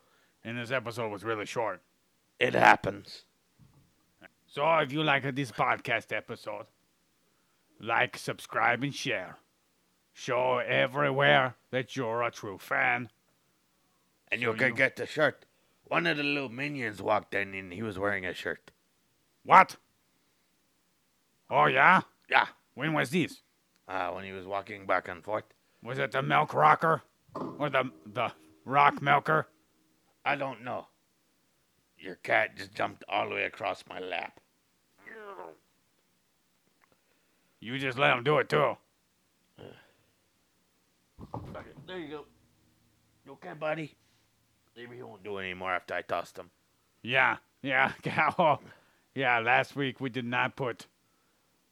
and 0.45 0.59
this 0.59 0.71
episode 0.71 1.11
was 1.11 1.25
really 1.25 1.47
short. 1.47 1.81
It 2.39 2.55
happens. 2.55 3.25
So 4.47 4.67
if 4.79 4.93
you 4.93 5.03
like 5.03 5.35
this 5.35 5.53
podcast 5.53 6.13
episode, 6.17 6.67
like, 7.81 8.17
subscribe, 8.17 8.83
and 8.83 8.95
share. 8.95 9.39
Show 10.13 10.59
everywhere 10.59 11.55
that 11.71 11.95
you're 11.97 12.23
a 12.23 12.31
true 12.31 12.59
fan. 12.59 13.11
And 14.31 14.41
So 14.41 14.51
you 14.51 14.55
can 14.57 14.69
you- 14.71 14.75
get 14.75 14.97
the 14.97 15.07
shirt. 15.07 15.45
One 15.85 16.07
of 16.07 16.17
the 16.17 16.23
little 16.23 16.49
minions 16.51 17.01
walked 17.01 17.35
in 17.35 17.55
and 17.55 17.73
he 17.73 17.83
was 17.83 17.99
wearing 17.99 18.27
a 18.27 18.35
shirt. 18.35 18.71
What? 19.43 19.77
Oh 21.49 21.67
yeah? 21.67 22.03
Yeah. 22.29 22.47
When 22.75 22.93
was 22.93 23.11
this? 23.11 23.43
Uh, 23.87 24.11
when 24.11 24.25
he 24.25 24.33
was 24.33 24.47
walking 24.47 24.87
back 24.87 25.09
and 25.09 25.25
forth. 25.25 25.45
Was 25.83 25.99
it 25.99 26.13
the 26.13 26.21
milk 26.23 26.53
rocker? 26.53 27.03
Or 27.35 27.71
the 27.71 27.91
the 28.05 28.33
rock 28.67 29.01
milker? 29.01 29.49
I 30.27 30.35
don't 30.37 30.63
know. 30.63 30.89
Your 31.99 32.17
cat 32.17 32.57
just 32.57 32.75
jumped 32.75 33.05
all 33.09 33.29
the 33.29 33.35
way 33.35 33.45
across 33.45 33.85
my 33.89 33.99
lap. 33.99 34.41
You 37.61 37.79
just 37.79 37.99
let 37.99 38.17
him 38.17 38.23
do 38.23 38.39
it 38.39 38.49
too. 38.49 38.77
Okay, 41.35 41.61
there 41.87 41.99
you 41.99 42.09
go. 42.09 42.25
You 43.27 43.33
okay, 43.33 43.53
buddy? 43.59 43.95
Maybe 44.77 44.97
he 44.97 45.03
won't 45.03 45.25
do 45.25 45.39
it 45.39 45.43
anymore 45.43 45.73
after 45.73 45.95
I 45.95 46.03
tossed 46.03 46.39
him. 46.39 46.51
Yeah, 47.03 47.39
yeah, 47.63 47.93
oh, 48.39 48.59
yeah. 49.15 49.41
Last 49.41 49.75
week 49.75 50.01
we 50.01 50.09
did 50.09 50.25
not 50.25 50.55
put 50.55 50.87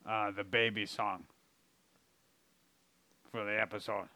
uh, 0.05 0.33
the 0.33 0.43
baby 0.43 0.87
song 0.87 1.25
for 3.31 3.45
the 3.45 3.61
episode. 3.61 4.09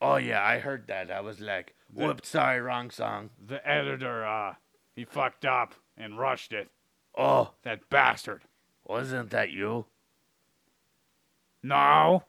Oh 0.00 0.16
yeah, 0.16 0.44
I 0.44 0.58
heard 0.58 0.86
that. 0.86 1.10
I 1.10 1.20
was 1.20 1.40
like, 1.40 1.74
whoops, 1.92 2.28
sorry, 2.28 2.60
wrong 2.60 2.90
song. 2.90 3.30
The 3.44 3.66
editor, 3.68 4.24
uh, 4.24 4.54
he 4.96 5.04
fucked 5.04 5.44
up 5.44 5.74
and 5.96 6.18
rushed 6.18 6.52
it. 6.52 6.68
Oh, 7.16 7.52
That 7.62 7.88
bastard. 7.88 8.42
wasn't 8.84 9.30
that 9.30 9.50
you? 9.50 9.86
No, 11.62 12.24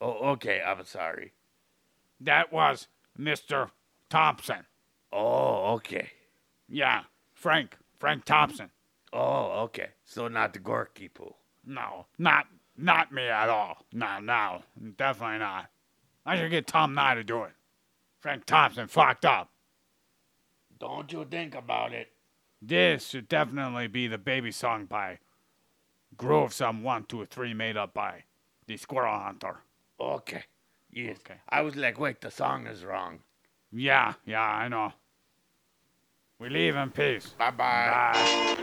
Oh, 0.00 0.30
okay, 0.32 0.60
I'm 0.64 0.84
sorry. 0.84 1.32
that 2.20 2.52
was 2.52 2.88
Mr. 3.18 3.70
Thompson. 4.10 4.66
Oh, 5.12 5.74
okay. 5.74 6.10
Yeah, 6.68 7.04
Frank, 7.34 7.76
Frank 7.98 8.24
Thompson. 8.24 8.70
Oh, 9.12 9.60
okay. 9.64 9.90
So 10.04 10.28
not 10.28 10.52
the 10.52 10.58
Gorky 10.58 11.08
poo. 11.08 11.34
No, 11.64 12.06
not 12.18 12.46
not 12.76 13.10
me 13.12 13.26
at 13.26 13.48
all. 13.48 13.86
No, 13.92 14.18
no, 14.20 14.62
definitely 14.98 15.38
not. 15.38 15.70
I 16.26 16.36
should 16.36 16.50
get 16.50 16.66
Tom 16.66 16.92
Nye 16.94 17.14
to 17.14 17.24
do 17.24 17.44
it. 17.44 17.52
Frank 18.20 18.44
Thompson 18.44 18.86
fucked 18.88 19.24
up. 19.24 19.48
Don't 20.78 21.10
you 21.12 21.24
think 21.24 21.54
about 21.54 21.92
it. 21.92 22.12
This 22.60 23.08
should 23.08 23.28
definitely 23.28 23.86
be 23.86 24.06
the 24.08 24.18
baby 24.18 24.50
song 24.50 24.86
by 24.86 25.18
Groove 26.16 26.52
Some 26.52 26.82
One 26.82 27.04
Two 27.04 27.24
Three 27.26 27.54
made 27.54 27.76
up 27.76 27.94
by 27.94 28.24
the 28.66 28.76
Squirrel 28.76 29.18
Hunter. 29.18 29.58
Okay. 30.00 30.44
Yes. 30.90 31.18
Okay. 31.20 31.40
I 31.48 31.62
was 31.62 31.76
like, 31.76 31.98
wait, 31.98 32.20
the 32.20 32.30
song 32.30 32.66
is 32.66 32.84
wrong. 32.84 33.20
Yeah, 33.72 34.14
yeah, 34.24 34.42
I 34.42 34.68
know. 34.68 34.92
We 36.38 36.48
leave 36.48 36.76
in 36.76 36.90
peace. 36.90 37.28
Bye 37.38 37.50
bye. 37.50 38.12
Bye. 38.12 38.62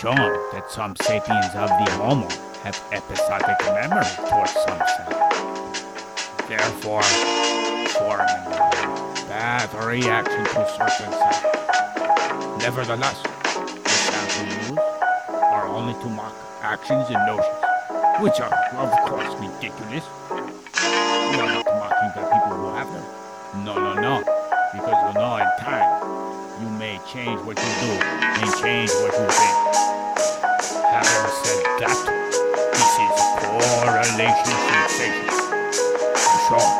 Shown 0.00 0.14
that 0.52 0.70
some 0.70 0.94
sapiens 0.94 1.50
of 1.56 1.68
the 1.70 1.90
Homo 1.98 2.28
have 2.62 2.78
episodic 2.92 3.58
memory 3.74 4.06
towards 4.30 4.52
some 4.62 4.78
sounds. 4.78 5.82
Therefore, 6.46 7.02
forming 7.98 8.46
a 8.46 9.26
bad 9.26 9.66
reaction 9.74 10.44
to 10.44 10.68
sounds. 10.78 11.18
Nevertheless, 12.62 13.22
the 13.24 13.88
sounds 13.88 14.38
we 14.38 14.70
use 14.70 14.78
are 15.32 15.66
only 15.66 15.94
to 15.94 16.08
mock 16.10 16.34
actions 16.62 17.08
and 17.10 17.26
notions, 17.26 17.58
which 18.20 18.40
are, 18.40 18.54
of 18.78 18.92
course, 19.10 19.34
ridiculous. 19.34 20.06
We 20.30 21.40
are 21.42 21.58
not 21.58 21.66
mocking 21.66 22.12
the 22.14 22.22
people 22.22 22.54
who 22.54 22.68
have 22.72 22.86
them. 22.92 23.64
No, 23.64 23.74
no, 23.74 23.94
no. 23.94 24.37
Change 27.12 27.40
what 27.40 27.56
you 27.56 27.72
do 27.80 27.90
and 27.90 28.54
change 28.60 28.90
what 29.00 29.12
you 29.16 29.26
think. 29.32 29.56
Having 30.92 31.32
said 31.40 31.64
that, 31.80 31.96
this 32.74 32.94
is 33.00 33.16
correlation 33.48 34.58
sensation. 34.92 35.38
Sure. 36.48 36.77